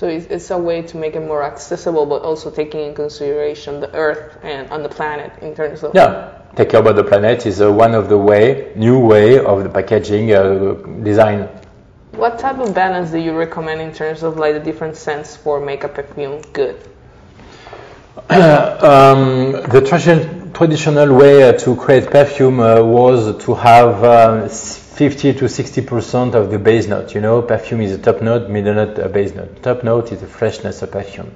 So 0.00 0.08
it's, 0.08 0.24
it's 0.30 0.50
a 0.50 0.56
way 0.56 0.80
to 0.80 0.96
make 0.96 1.14
it 1.14 1.20
more 1.20 1.42
accessible, 1.42 2.06
but 2.06 2.22
also 2.22 2.50
taking 2.50 2.80
in 2.80 2.94
consideration 2.94 3.80
the 3.80 3.94
Earth 3.94 4.38
and 4.42 4.66
on 4.70 4.82
the 4.82 4.88
planet 4.88 5.30
in 5.42 5.54
terms 5.54 5.82
of 5.82 5.94
Yeah, 5.94 6.40
take 6.56 6.70
care 6.70 6.80
about 6.80 6.96
the 6.96 7.04
planet 7.04 7.44
is 7.44 7.60
uh, 7.60 7.70
one 7.70 7.94
of 7.94 8.08
the 8.08 8.16
way, 8.16 8.72
new 8.76 8.98
way 8.98 9.38
of 9.38 9.62
the 9.62 9.68
packaging 9.68 10.32
uh, 10.32 10.72
design. 11.02 11.50
What 12.12 12.38
type 12.38 12.58
of 12.60 12.74
balance 12.74 13.10
do 13.10 13.18
you 13.18 13.36
recommend 13.36 13.82
in 13.82 13.92
terms 13.92 14.22
of 14.22 14.38
like 14.38 14.54
the 14.54 14.60
different 14.60 14.96
scents 14.96 15.36
for 15.36 15.60
make 15.60 15.84
a 15.84 15.88
perfume 15.88 16.40
good? 16.54 16.76
um, 18.30 19.52
the 19.52 19.82
tradi- 19.84 20.54
traditional 20.54 21.14
way 21.14 21.42
uh, 21.42 21.52
to 21.58 21.76
create 21.76 22.10
perfume 22.10 22.60
uh, 22.60 22.82
was 22.82 23.36
to 23.44 23.52
have 23.52 24.02
uh, 24.02 24.48
50 25.00 25.32
to 25.32 25.48
60 25.48 25.80
percent 25.80 26.34
of 26.34 26.50
the 26.50 26.58
base 26.58 26.86
note. 26.86 27.14
You 27.14 27.22
know, 27.22 27.40
perfume 27.40 27.80
is 27.80 27.92
a 27.92 27.96
top 27.96 28.20
note, 28.20 28.50
middle 28.50 28.74
note, 28.74 28.98
a 28.98 29.08
base 29.08 29.34
note. 29.34 29.62
Top 29.62 29.82
note 29.82 30.12
is 30.12 30.20
the 30.20 30.26
freshness 30.26 30.82
of 30.82 30.90
perfume, 30.90 31.34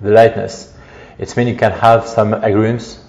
the 0.00 0.08
lightness. 0.08 0.74
It 1.18 1.36
means 1.36 1.50
you 1.50 1.56
can 1.58 1.72
have 1.72 2.06
some 2.06 2.32
agrumes 2.32 3.00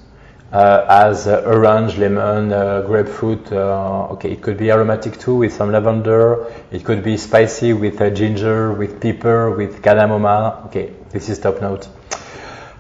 uh, 0.52 0.86
as 0.90 1.28
uh, 1.28 1.44
orange, 1.46 1.98
lemon, 1.98 2.52
uh, 2.52 2.82
grapefruit. 2.82 3.50
Uh, 3.54 4.10
okay, 4.12 4.34
it 4.34 4.42
could 4.42 4.58
be 4.58 4.70
aromatic 4.70 5.18
too 5.18 5.36
with 5.36 5.54
some 5.54 5.72
lavender. 5.72 6.52
It 6.72 6.84
could 6.84 7.02
be 7.02 7.16
spicy 7.16 7.72
with 7.72 8.02
uh, 8.02 8.10
ginger, 8.10 8.74
with 8.74 9.00
pepper, 9.00 9.52
with 9.52 9.82
cardamom. 9.82 10.26
Okay, 10.66 10.92
this 11.12 11.30
is 11.30 11.40
top 11.40 11.62
note. 11.62 11.88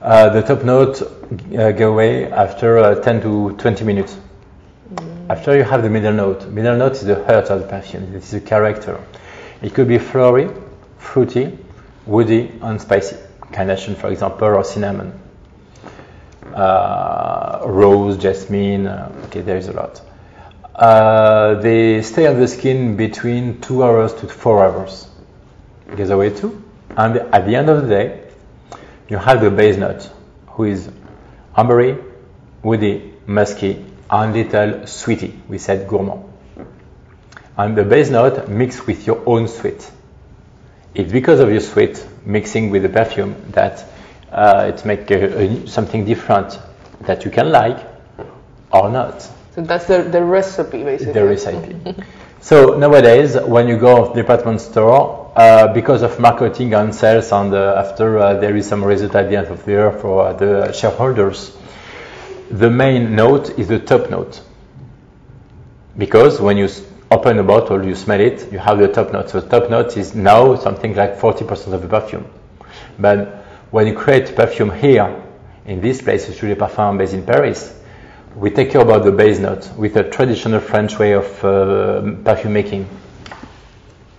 Uh, 0.01 0.27
the 0.31 0.41
top 0.41 0.65
note 0.65 0.99
go 1.77 1.93
away 1.93 2.29
after 2.29 2.79
uh, 2.79 2.95
10 2.95 3.21
to 3.21 3.51
20 3.55 3.85
minutes. 3.85 4.17
After 5.29 5.57
you 5.57 5.63
have 5.63 5.81
the 5.81 5.89
middle 5.89 6.13
note, 6.13 6.47
middle 6.47 6.77
note 6.77 6.93
is 6.93 7.05
the 7.05 7.15
heart 7.25 7.49
of 7.49 7.61
the 7.61 7.67
perfume. 7.67 8.13
This 8.13 8.25
is 8.25 8.41
the 8.41 8.47
character. 8.47 9.03
It 9.63 9.73
could 9.73 9.87
be 9.87 9.97
flowery, 9.97 10.49
fruity, 10.99 11.57
woody, 12.05 12.51
and 12.61 12.79
spicy. 12.79 13.17
Carnation, 13.51 13.95
for 13.95 14.11
example, 14.11 14.47
or 14.47 14.63
cinnamon. 14.63 15.19
Uh, 16.53 17.63
rose, 17.65 18.17
jasmine. 18.17 18.85
Uh, 18.85 19.11
okay, 19.25 19.41
there 19.41 19.57
is 19.57 19.67
a 19.69 19.73
lot. 19.73 20.01
Uh, 20.75 21.55
they 21.55 22.03
stay 22.03 22.27
on 22.27 22.39
the 22.39 22.47
skin 22.47 22.95
between 22.95 23.61
two 23.61 23.83
hours 23.83 24.13
to 24.13 24.27
four 24.27 24.63
hours. 24.63 25.07
Goes 25.95 26.11
away 26.11 26.29
too. 26.29 26.63
And 26.95 27.17
at 27.17 27.47
the 27.47 27.55
end 27.55 27.69
of 27.69 27.81
the 27.81 27.87
day, 27.87 28.21
you 29.09 29.17
have 29.17 29.41
the 29.41 29.49
base 29.49 29.77
note, 29.77 30.11
who 30.47 30.65
is 30.65 30.89
ambery, 31.57 32.03
woody, 32.61 33.13
musky, 33.25 33.83
and 34.09 34.33
little 34.33 34.87
sweety. 34.87 35.39
We 35.47 35.57
said 35.57 35.87
gourmand. 35.87 36.23
And 37.57 37.77
the 37.77 37.83
base 37.83 38.09
note 38.09 38.47
mixed 38.49 38.85
with 38.85 39.07
your 39.07 39.23
own 39.25 39.47
sweet. 39.47 39.89
It's 40.93 41.11
because 41.11 41.39
of 41.39 41.49
your 41.49 41.61
sweet 41.61 42.05
mixing 42.25 42.69
with 42.69 42.83
the 42.83 42.89
perfume 42.89 43.35
that 43.51 43.85
uh, 44.31 44.71
it 44.73 44.85
makes 44.85 45.71
something 45.71 46.05
different 46.05 46.59
that 47.01 47.25
you 47.25 47.31
can 47.31 47.51
like 47.51 47.79
or 48.71 48.89
not. 48.89 49.21
So 49.55 49.61
that's 49.61 49.85
the, 49.85 50.03
the 50.03 50.23
recipe 50.23 50.83
basically. 50.83 51.13
The 51.13 51.25
recipe. 51.25 52.03
so 52.41 52.77
nowadays, 52.77 53.37
when 53.37 53.67
you 53.67 53.77
go 53.77 54.09
to 54.09 54.13
department 54.13 54.59
store, 54.59 55.31
uh, 55.35 55.73
because 55.73 56.01
of 56.01 56.19
marketing 56.19 56.73
and 56.73 56.93
sales, 56.93 57.31
and 57.31 57.53
uh, 57.53 57.83
after 57.85 58.19
uh, 58.19 58.33
there 58.35 58.55
is 58.55 58.67
some 58.67 58.83
result 58.83 59.15
at 59.15 59.29
the 59.29 59.35
end 59.37 59.47
of 59.47 59.63
the 59.65 59.71
year 59.71 59.91
for 59.91 60.27
uh, 60.27 60.33
the 60.33 60.71
shareholders, 60.71 61.55
the 62.51 62.69
main 62.69 63.15
note 63.15 63.57
is 63.59 63.67
the 63.67 63.79
top 63.79 64.09
note. 64.09 64.41
Because 65.97 66.39
when 66.41 66.57
you 66.57 66.69
open 67.11 67.39
a 67.39 67.43
bottle, 67.43 67.85
you 67.85 67.95
smell 67.95 68.19
it, 68.19 68.51
you 68.51 68.59
have 68.59 68.79
the 68.79 68.87
top 68.87 69.11
note. 69.13 69.29
So 69.29 69.41
top 69.41 69.69
note 69.69 69.97
is 69.97 70.15
now 70.15 70.55
something 70.55 70.95
like 70.95 71.17
40% 71.17 71.73
of 71.73 71.81
the 71.81 71.87
perfume. 71.87 72.27
But 72.99 73.45
when 73.71 73.87
you 73.87 73.93
create 73.93 74.35
perfume 74.35 74.71
here, 74.71 75.23
in 75.65 75.81
this 75.81 76.01
place, 76.01 76.25
Studio 76.35 76.55
Parfum 76.55 76.97
based 76.97 77.13
in 77.13 77.25
Paris, 77.25 77.81
we 78.35 78.49
take 78.51 78.71
care 78.71 78.81
about 78.81 79.03
the 79.03 79.11
base 79.11 79.39
note 79.39 79.71
with 79.77 79.95
a 79.95 80.09
traditional 80.09 80.59
French 80.59 80.99
way 80.99 81.13
of 81.13 81.25
uh, 81.43 82.01
perfume 82.23 82.53
making, 82.53 82.87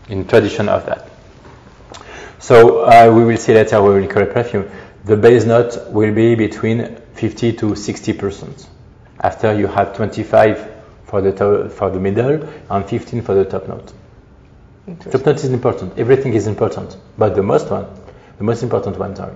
in 0.08 0.26
tradition 0.26 0.68
of 0.68 0.86
that. 0.86 1.08
So 2.38 2.84
uh, 2.84 3.12
we 3.14 3.24
will 3.24 3.36
see 3.36 3.54
later 3.54 3.82
when 3.82 4.00
we 4.00 4.06
create 4.06 4.32
perfume. 4.32 4.70
The 5.04 5.16
base 5.16 5.44
note 5.44 5.90
will 5.90 6.12
be 6.12 6.34
between 6.34 7.00
50 7.16 7.52
to 7.54 7.74
60 7.74 8.12
percent. 8.12 8.68
After 9.20 9.54
you 9.58 9.66
have 9.66 9.96
25 9.96 10.68
for 11.04 11.20
the 11.20 11.32
to- 11.32 11.68
for 11.70 11.90
the 11.90 11.98
middle 12.00 12.46
and 12.70 12.84
15 12.84 13.22
for 13.22 13.34
the 13.34 13.44
top 13.44 13.68
note. 13.68 13.92
Top 15.10 15.26
note 15.26 15.36
is 15.42 15.50
important. 15.50 15.98
Everything 15.98 16.34
is 16.34 16.46
important, 16.46 16.96
but 17.18 17.34
the 17.34 17.42
most 17.42 17.70
one, 17.70 17.86
the 18.38 18.44
most 18.44 18.62
important 18.62 18.98
one, 18.98 19.16
sorry, 19.16 19.34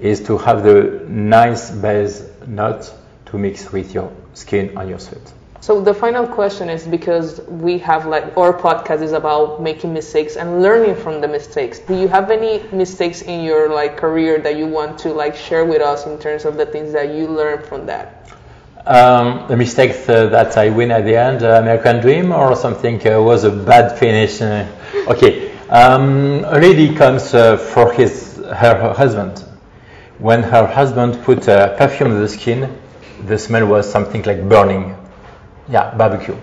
is 0.00 0.20
to 0.24 0.36
have 0.38 0.62
the 0.64 1.04
nice 1.08 1.70
base 1.70 2.28
note 2.46 2.92
to 3.26 3.38
mix 3.38 3.72
with 3.72 3.94
your 3.94 4.10
skin 4.34 4.76
and 4.76 4.90
your 4.90 4.98
sweat. 4.98 5.32
So 5.62 5.80
the 5.80 5.94
final 5.94 6.26
question 6.26 6.68
is 6.68 6.88
because 6.88 7.40
we 7.42 7.78
have 7.78 8.04
like 8.04 8.36
our 8.36 8.52
podcast 8.52 9.00
is 9.00 9.12
about 9.12 9.62
making 9.62 9.92
mistakes 9.92 10.34
and 10.34 10.60
learning 10.60 10.96
from 10.96 11.20
the 11.20 11.28
mistakes. 11.28 11.78
Do 11.78 11.94
you 11.94 12.08
have 12.08 12.32
any 12.32 12.64
mistakes 12.72 13.22
in 13.22 13.44
your 13.44 13.68
like 13.68 13.96
career 13.96 14.40
that 14.40 14.56
you 14.56 14.66
want 14.66 14.98
to 15.04 15.12
like 15.12 15.36
share 15.36 15.64
with 15.64 15.80
us 15.80 16.04
in 16.04 16.18
terms 16.18 16.46
of 16.46 16.56
the 16.56 16.66
things 16.66 16.92
that 16.94 17.14
you 17.14 17.28
learned 17.28 17.64
from 17.64 17.86
that? 17.86 18.28
Um, 18.86 19.46
the 19.46 19.56
mistake 19.56 19.92
uh, 20.08 20.26
that 20.30 20.58
I 20.58 20.68
win 20.70 20.90
at 20.90 21.04
the 21.04 21.14
end, 21.14 21.44
uh, 21.44 21.60
American 21.62 22.00
Dream, 22.00 22.32
or 22.32 22.56
something 22.56 22.98
uh, 23.06 23.22
was 23.22 23.44
a 23.44 23.50
bad 23.52 23.96
finish. 23.96 24.42
Uh, 24.42 24.66
okay, 25.06 25.56
um, 25.68 26.42
a 26.44 26.58
lady 26.58 26.92
comes 26.92 27.34
uh, 27.34 27.56
for 27.56 27.92
his 27.92 28.34
her, 28.38 28.74
her 28.82 28.94
husband. 28.94 29.38
When 30.18 30.42
her 30.42 30.66
husband 30.66 31.22
put 31.22 31.48
uh, 31.48 31.76
perfume 31.76 32.10
on 32.10 32.20
the 32.20 32.28
skin, 32.28 32.76
the 33.26 33.38
smell 33.38 33.68
was 33.68 33.88
something 33.88 34.22
like 34.24 34.48
burning. 34.48 34.96
Yeah, 35.68 35.94
barbecue. 35.94 36.36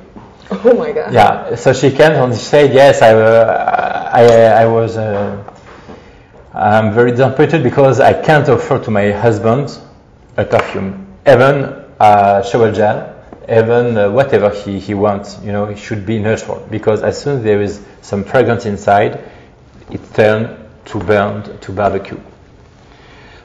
Oh 0.52 0.74
my 0.74 0.92
god. 0.92 1.14
Yeah, 1.14 1.56
so 1.56 1.74
she 1.74 1.92
came 1.92 2.12
and 2.14 2.34
she 2.34 2.40
said, 2.40 2.74
yes, 2.74 3.02
I, 3.02 3.14
uh, 3.14 4.10
I, 4.12 4.64
I 4.64 4.66
was, 4.66 4.98
uh, 4.98 5.44
I'm 6.54 6.94
very 6.94 7.12
disappointed 7.12 7.62
because 7.64 8.00
I 8.00 8.14
can't 8.20 8.50
offer 8.50 8.80
to 8.80 8.92
my 8.92 9.12
husband 9.12 9.78
a 10.38 10.46
perfume, 10.46 11.06
even 11.28 11.86
a 12.00 12.44
shower 12.50 12.72
gel, 12.72 13.16
even 13.48 13.98
uh, 13.98 14.10
whatever 14.10 14.50
he, 14.50 14.80
he 14.80 14.94
wants, 14.96 15.40
you 15.44 15.52
know, 15.52 15.66
it 15.66 15.78
should 15.78 16.06
be 16.06 16.18
neutral 16.18 16.66
because 16.72 17.04
as 17.04 17.22
soon 17.22 17.38
as 17.38 17.44
there 17.44 17.62
is 17.62 17.86
some 18.02 18.24
fragrance 18.24 18.66
inside, 18.66 19.24
it 19.92 20.02
turns 20.14 20.58
to 20.86 21.00
burn 21.00 21.60
to 21.60 21.72
barbecue. 21.72 22.20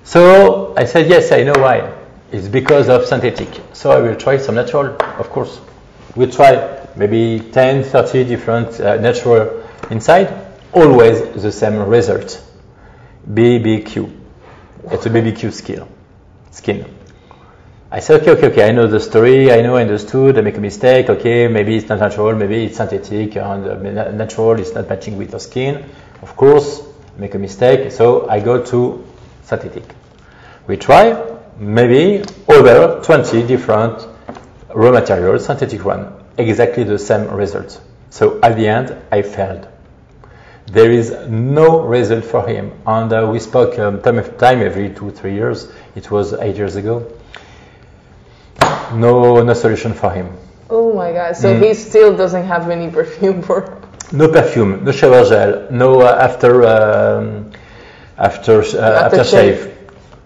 So 0.04 0.74
I 0.76 0.84
said, 0.84 1.08
yes, 1.08 1.32
I 1.32 1.42
know 1.42 1.54
why. 1.56 2.03
It's 2.34 2.48
because 2.48 2.88
of 2.88 3.06
synthetic. 3.06 3.48
So 3.74 3.92
I 3.92 4.00
will 4.00 4.16
try 4.16 4.38
some 4.38 4.56
natural, 4.56 4.96
of 5.20 5.30
course. 5.30 5.60
We'll 6.16 6.32
try 6.32 6.84
maybe 6.96 7.38
10, 7.38 7.84
30 7.84 8.24
different 8.24 8.80
uh, 8.80 8.96
natural 8.96 9.62
inside, 9.88 10.34
always 10.72 11.40
the 11.40 11.52
same 11.52 11.78
result. 11.78 12.42
BBQ. 13.30 14.12
It's 14.90 15.06
a 15.06 15.10
BBQ 15.10 15.52
skill, 15.52 15.86
skin. 16.50 16.84
I 17.92 18.00
said, 18.00 18.22
okay, 18.22 18.32
okay, 18.32 18.46
okay, 18.48 18.68
I 18.68 18.72
know 18.72 18.88
the 18.88 18.98
story, 18.98 19.52
I 19.52 19.60
know, 19.60 19.76
I 19.76 19.82
understood, 19.82 20.36
I 20.36 20.40
make 20.40 20.56
a 20.56 20.60
mistake, 20.60 21.08
okay, 21.10 21.46
maybe 21.46 21.76
it's 21.76 21.88
not 21.88 22.00
natural, 22.00 22.34
maybe 22.34 22.64
it's 22.64 22.78
synthetic, 22.78 23.36
and 23.36 23.64
uh, 23.64 24.10
natural 24.10 24.58
is 24.58 24.74
not 24.74 24.88
matching 24.88 25.16
with 25.16 25.30
the 25.30 25.38
skin. 25.38 25.88
Of 26.20 26.34
course, 26.34 26.82
make 27.16 27.36
a 27.36 27.38
mistake, 27.38 27.92
so 27.92 28.28
I 28.28 28.40
go 28.40 28.60
to 28.60 29.04
synthetic. 29.44 29.84
We 30.66 30.78
try 30.78 31.33
maybe 31.58 32.24
over 32.48 33.00
20 33.02 33.46
different 33.46 34.06
raw 34.74 34.90
materials, 34.90 35.46
synthetic 35.46 35.84
one, 35.84 36.12
exactly 36.36 36.84
the 36.84 36.98
same 36.98 37.28
result. 37.30 37.80
So 38.10 38.40
at 38.42 38.56
the 38.56 38.68
end, 38.68 38.96
I 39.10 39.22
failed. 39.22 39.68
There 40.66 40.90
is 40.90 41.10
no 41.28 41.82
result 41.82 42.24
for 42.24 42.46
him, 42.46 42.72
and 42.86 43.12
uh, 43.12 43.28
we 43.30 43.38
spoke 43.38 43.78
um, 43.78 44.00
time 44.02 44.18
after 44.18 44.32
time, 44.32 44.60
every 44.62 44.90
two, 44.94 45.10
three 45.10 45.34
years. 45.34 45.70
It 45.94 46.10
was 46.10 46.32
eight 46.32 46.56
years 46.56 46.76
ago. 46.76 47.12
No, 48.94 49.42
no 49.42 49.52
solution 49.52 49.92
for 49.92 50.10
him. 50.10 50.30
Oh 50.70 50.92
my 50.94 51.12
god. 51.12 51.36
So 51.36 51.58
he 51.58 51.74
still 51.74 52.16
doesn't 52.16 52.44
have 52.44 52.70
any 52.70 52.90
perfume 52.90 53.42
for. 53.42 53.80
No 54.12 54.28
perfume, 54.28 54.84
no 54.84 54.92
shower 54.92 55.24
gel, 55.24 55.66
no 55.70 56.02
uh, 56.02 56.16
after 56.20 56.62
um, 56.64 57.50
after 58.16 58.60
uh, 58.60 59.06
after 59.06 59.24
shave, 59.24 59.76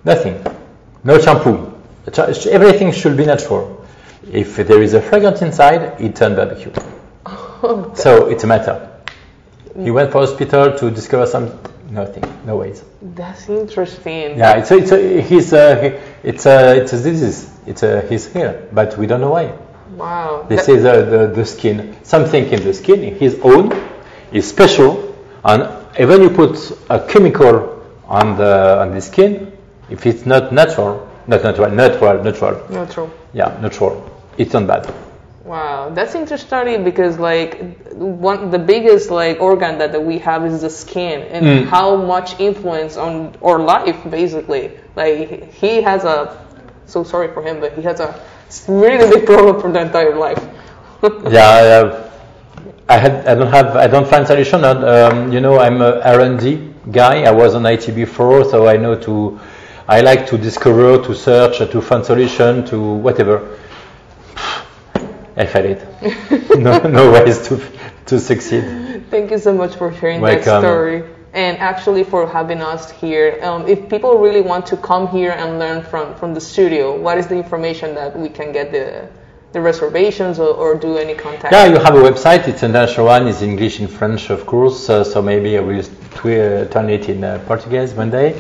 nothing, 0.05 0.45
no 1.04 1.18
shampoo. 1.18 1.74
Everything 2.50 2.92
should 2.92 3.16
be 3.16 3.26
natural. 3.26 3.87
If 4.30 4.56
there 4.56 4.82
is 4.82 4.94
a 4.94 5.00
fragrance 5.02 5.42
inside, 5.42 6.00
it 6.00 6.16
turns 6.16 6.37
barbecue. 6.37 6.72
so 7.94 8.28
it's 8.28 8.44
a 8.44 8.46
matter. 8.46 8.90
He 9.78 9.90
went 9.90 10.11
for 10.12 10.20
hospital 10.20 10.76
to 10.78 10.90
discover 10.90 11.26
some 11.26 11.58
nothing, 11.90 12.24
no 12.44 12.56
ways. 12.56 12.82
That's 13.02 13.48
interesting. 13.48 14.37
Yeah, 14.38 14.58
it's 14.58 14.70
a, 14.70 14.76
it's 14.78 14.92
a, 14.92 15.20
he's 15.22 15.52
a, 15.52 15.82
he- 15.82 16.28
it's 16.28 16.46
a, 16.46 16.76
it's 16.82 16.92
a 16.92 17.02
disease. 17.02 17.50
It's 17.66 17.82
a, 17.82 18.02
he's 18.08 18.32
here, 18.32 18.68
but 18.72 18.96
we 18.98 19.06
don't 19.06 19.20
know 19.20 19.30
why. 19.30 19.52
Wow. 19.96 20.46
They 20.48 20.56
That- 20.56 20.64
say 20.64 20.76
the, 20.76 20.90
uh, 20.92 21.04
the, 21.11 21.26
the 21.34 21.44
skin, 21.44 21.96
something 22.02 22.46
in 22.48 22.62
the 22.64 22.74
skin, 22.74 23.14
his 23.16 23.38
own, 23.42 23.72
is 24.32 24.48
special, 24.48 25.14
and 25.44 25.68
even 25.98 26.22
you 26.22 26.30
put 26.30 26.58
a 26.90 27.06
chemical 27.06 27.84
on 28.06 28.37
the 28.37 28.80
on 28.80 28.92
the 28.94 29.00
skin, 29.00 29.52
if 29.90 30.07
it's 30.07 30.27
not 30.27 30.53
natural, 30.53 31.09
not 31.27 31.42
natural, 31.42 31.70
natural, 31.70 32.22
natural, 32.22 32.66
Natural. 32.70 33.11
yeah, 33.33 33.57
natural, 33.61 34.03
it's 34.37 34.53
not 34.53 34.66
bad. 34.66 34.94
Wow, 35.44 35.90
that's 35.94 36.14
interesting 36.14 36.85
because 36.85 37.18
like 37.18 37.79
one 37.94 38.51
the 38.51 38.59
biggest 38.59 39.11
like 39.11 39.40
organ 39.40 39.79
that, 39.79 39.92
that 39.92 40.05
we 40.05 40.18
have 40.18 40.44
is 40.44 40.61
the 40.61 40.68
skin 40.70 41.22
and 41.22 41.44
Mm. 41.46 41.64
how 41.66 41.96
much 41.96 42.38
influence 42.38 42.98
on 42.98 43.35
our 43.42 43.59
life 43.59 43.96
basically. 44.11 44.72
Like 44.94 45.53
he 45.55 45.81
has 45.81 46.05
a 46.05 46.37
so 46.85 47.03
sorry 47.03 47.29
for 47.33 47.42
him, 47.42 47.61
but 47.61 47.72
he 47.72 47.83
has 47.83 48.01
a 48.01 48.14
really 48.68 49.09
big 49.14 49.24
problem 49.27 49.61
for 49.61 49.72
the 49.72 49.81
entire 49.81 50.14
life. 50.16 50.42
Yeah, 51.31 51.48
uh, 51.79 52.11
I 52.88 52.96
had, 52.98 53.27
I 53.27 53.35
don't 53.35 53.53
have, 53.53 53.77
I 53.77 53.87
don't 53.87 54.07
find 54.09 54.27
solution. 54.27 54.64
Um, 54.64 55.31
you 55.33 55.40
know, 55.40 55.59
I'm 55.61 55.81
a 55.83 56.01
R&D 56.01 56.72
guy. 56.90 57.22
I 57.22 57.31
was 57.31 57.55
on 57.55 57.64
IT 57.66 57.94
before, 57.94 58.44
so 58.44 58.66
I 58.66 58.77
know 58.77 58.94
to, 59.01 59.38
I 59.88 60.03
like 60.03 60.27
to 60.27 60.37
discover, 60.37 61.03
to 61.03 61.14
search, 61.14 61.59
to 61.59 61.81
find 61.81 62.05
solution, 62.05 62.66
to 62.66 62.79
whatever. 62.79 63.59
I 65.37 65.46
failed 65.46 65.79
it. 65.79 66.59
no, 66.59 66.79
no 66.79 67.12
ways 67.12 67.46
to 67.48 67.61
to 68.07 68.18
succeed. 68.18 68.64
Thank 69.11 69.31
you 69.31 69.38
so 69.38 69.53
much 69.53 69.77
for 69.77 69.92
sharing 69.94 70.20
that 70.22 70.42
story 70.42 71.05
and 71.33 71.59
actually 71.59 72.05
for 72.05 72.27
having 72.27 72.61
us 72.61 72.90
here. 72.90 73.38
Um, 73.42 73.66
if 73.68 73.88
people 73.88 74.18
really 74.18 74.40
want 74.40 74.66
to 74.66 74.77
come 74.77 75.09
here 75.09 75.33
and 75.33 75.59
learn 75.59 75.83
from, 75.83 76.14
from 76.14 76.35
the 76.35 76.40
studio, 76.40 76.98
what 76.98 77.18
is 77.18 77.27
the 77.27 77.37
information 77.37 77.94
that 77.94 78.18
we 78.18 78.29
can 78.29 78.53
get 78.53 78.72
the 78.72 79.09
the 79.53 79.61
reservations 79.62 80.38
or, 80.38 80.51
or 80.51 80.74
do 80.74 80.98
any 80.98 81.14
contact? 81.14 81.53
Yeah, 81.53 81.64
you 81.64 81.79
have 81.79 81.94
a 81.94 82.03
website. 82.03 82.46
It's 82.46 82.62
international 82.62 83.07
one. 83.07 83.27
It's 83.27 83.40
English 83.40 83.79
and 83.81 83.88
French, 83.88 84.29
of 84.29 84.44
course. 84.44 84.90
Uh, 84.90 85.03
so 85.03 85.22
maybe 85.22 85.57
I 85.57 85.61
will 85.61 85.81
uh, 85.81 86.66
turn 86.66 86.90
it 86.90 87.09
in 87.09 87.24
uh, 87.24 87.42
Portuguese 87.46 87.94
one 87.94 88.11
day. 88.11 88.37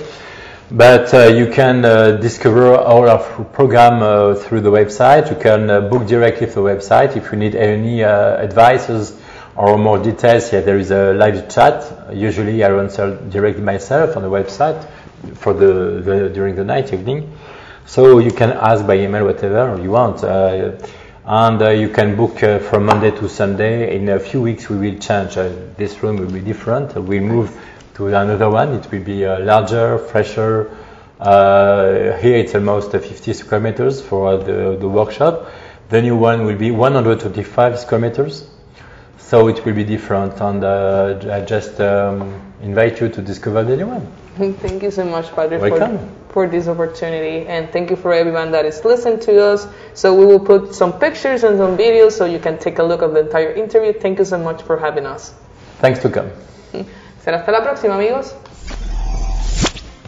But 0.70 1.14
uh, 1.14 1.28
you 1.28 1.50
can 1.50 1.82
uh, 1.82 2.18
discover 2.18 2.76
all 2.76 3.08
our 3.08 3.44
program 3.54 4.02
uh, 4.02 4.34
through 4.34 4.60
the 4.60 4.70
website. 4.70 5.30
You 5.30 5.36
can 5.40 5.70
uh, 5.70 5.80
book 5.80 6.06
directly 6.06 6.46
through 6.46 6.64
the 6.64 6.76
website. 6.76 7.16
If 7.16 7.32
you 7.32 7.38
need 7.38 7.54
any 7.54 8.04
uh, 8.04 8.36
advices 8.36 9.18
or 9.56 9.78
more 9.78 9.98
details, 9.98 10.52
yeah, 10.52 10.60
there 10.60 10.76
is 10.76 10.90
a 10.90 11.14
live 11.14 11.48
chat. 11.48 12.12
Usually, 12.12 12.62
I 12.62 12.70
answer 12.70 13.16
directly 13.30 13.62
myself 13.62 14.14
on 14.14 14.22
the 14.22 14.28
website 14.28 14.86
for 15.36 15.54
the, 15.54 16.02
the 16.02 16.28
during 16.28 16.54
the 16.54 16.64
night, 16.64 16.92
evening. 16.92 17.32
So 17.86 18.18
you 18.18 18.30
can 18.30 18.50
ask 18.50 18.86
by 18.86 18.98
email 18.98 19.24
whatever 19.24 19.80
you 19.82 19.92
want. 19.92 20.22
Uh, 20.22 20.72
and 21.24 21.80
you 21.80 21.88
can 21.88 22.14
book 22.14 22.40
from 22.40 22.84
Monday 22.84 23.10
to 23.12 23.26
Sunday. 23.26 23.96
In 23.96 24.10
a 24.10 24.20
few 24.20 24.42
weeks, 24.42 24.68
we 24.68 24.76
will 24.76 24.98
change. 24.98 25.36
This 25.78 26.02
room 26.02 26.16
will 26.16 26.30
be 26.30 26.40
different. 26.40 26.94
We'll 26.94 27.22
move 27.22 27.58
to 27.98 28.06
another 28.06 28.48
one. 28.48 28.74
It 28.74 28.90
will 28.90 29.02
be 29.02 29.26
uh, 29.26 29.40
larger, 29.40 29.98
fresher. 29.98 30.70
Uh, 31.18 32.16
here 32.18 32.36
it's 32.36 32.54
almost 32.54 32.94
uh, 32.94 33.00
50 33.00 33.32
square 33.32 33.60
meters 33.60 34.00
for 34.00 34.36
the, 34.38 34.76
the 34.78 34.88
workshop. 34.88 35.50
The 35.88 36.00
new 36.00 36.16
one 36.16 36.46
will 36.46 36.56
be 36.56 36.70
125 36.70 37.78
square 37.78 38.00
meters. 38.00 38.48
So 39.18 39.48
it 39.48 39.64
will 39.64 39.74
be 39.74 39.82
different. 39.82 40.40
And 40.40 40.62
uh, 40.62 41.18
I 41.30 41.40
just 41.40 41.80
um, 41.80 42.40
invite 42.62 43.00
you 43.00 43.08
to 43.08 43.20
discover 43.20 43.64
the 43.64 43.76
new 43.76 43.88
one. 43.88 44.06
Thank 44.60 44.84
you 44.84 44.92
so 44.92 45.04
much, 45.04 45.32
Padre, 45.32 45.58
for, 45.58 46.08
for 46.28 46.46
this 46.46 46.68
opportunity. 46.68 47.48
And 47.48 47.72
thank 47.72 47.90
you 47.90 47.96
for 47.96 48.12
everyone 48.12 48.52
that 48.52 48.64
is 48.64 48.84
listening 48.84 49.18
to 49.20 49.44
us. 49.44 49.66
So 49.94 50.14
we 50.14 50.24
will 50.24 50.38
put 50.38 50.72
some 50.72 51.00
pictures 51.00 51.42
and 51.42 51.58
some 51.58 51.76
videos 51.76 52.12
so 52.12 52.24
you 52.24 52.38
can 52.38 52.56
take 52.58 52.78
a 52.78 52.84
look 52.84 53.02
of 53.02 53.14
the 53.14 53.26
entire 53.26 53.50
interview. 53.50 53.92
Thank 53.92 54.20
you 54.20 54.24
so 54.24 54.38
much 54.38 54.62
for 54.62 54.78
having 54.78 55.06
us. 55.06 55.34
Thanks 55.80 55.98
to 56.02 56.10
come. 56.10 56.30
Será 57.22 57.38
hasta 57.38 57.52
la 57.52 57.62
próxima, 57.62 57.94
amigos. 57.94 58.34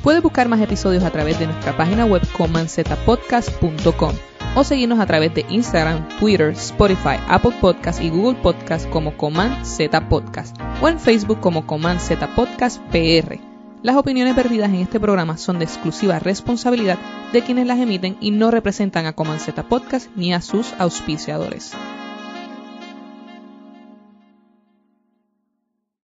Puedes 0.03 0.23
buscar 0.23 0.49
más 0.49 0.61
episodios 0.61 1.05
a 1.05 1.11
través 1.11 1.39
de 1.39 1.47
nuestra 1.47 1.77
página 1.77 2.07
web 2.07 2.23
comanzetapodcast.com 2.33 4.15
o 4.55 4.65
seguirnos 4.65 4.99
a 4.99 5.07
través 5.07 5.35
de 5.35 5.45
Instagram, 5.51 6.09
Twitter, 6.19 6.49
Spotify, 6.51 7.19
Apple 7.29 7.53
Podcast 7.61 8.01
y 8.01 8.09
Google 8.09 8.41
Podcast 8.41 8.89
como 8.89 9.17
Coman 9.17 9.65
Z 9.65 10.09
Podcast 10.09 10.57
o 10.81 10.89
en 10.89 10.99
Facebook 10.99 11.41
como 11.41 11.67
Coman 11.67 12.01
Z 12.01 12.35
Podcast 12.35 12.81
PR. 12.91 13.39
Las 13.83 13.97
opiniones 13.97 14.37
vertidas 14.37 14.71
en 14.71 14.77
este 14.77 15.01
programa 15.01 15.37
son 15.37 15.59
de 15.59 15.65
exclusiva 15.65 16.19
responsabilidad 16.19 16.99
de 17.33 17.43
quienes 17.43 17.67
las 17.67 17.79
emiten 17.79 18.17
y 18.21 18.31
no 18.31 18.51
representan 18.51 19.07
a 19.07 19.13
Coman 19.13 19.41
Z 19.41 19.63
Podcast 19.65 20.11
ni 20.17 20.33
a 20.33 20.41
sus 20.41 20.75
auspiciadores. 20.79 21.75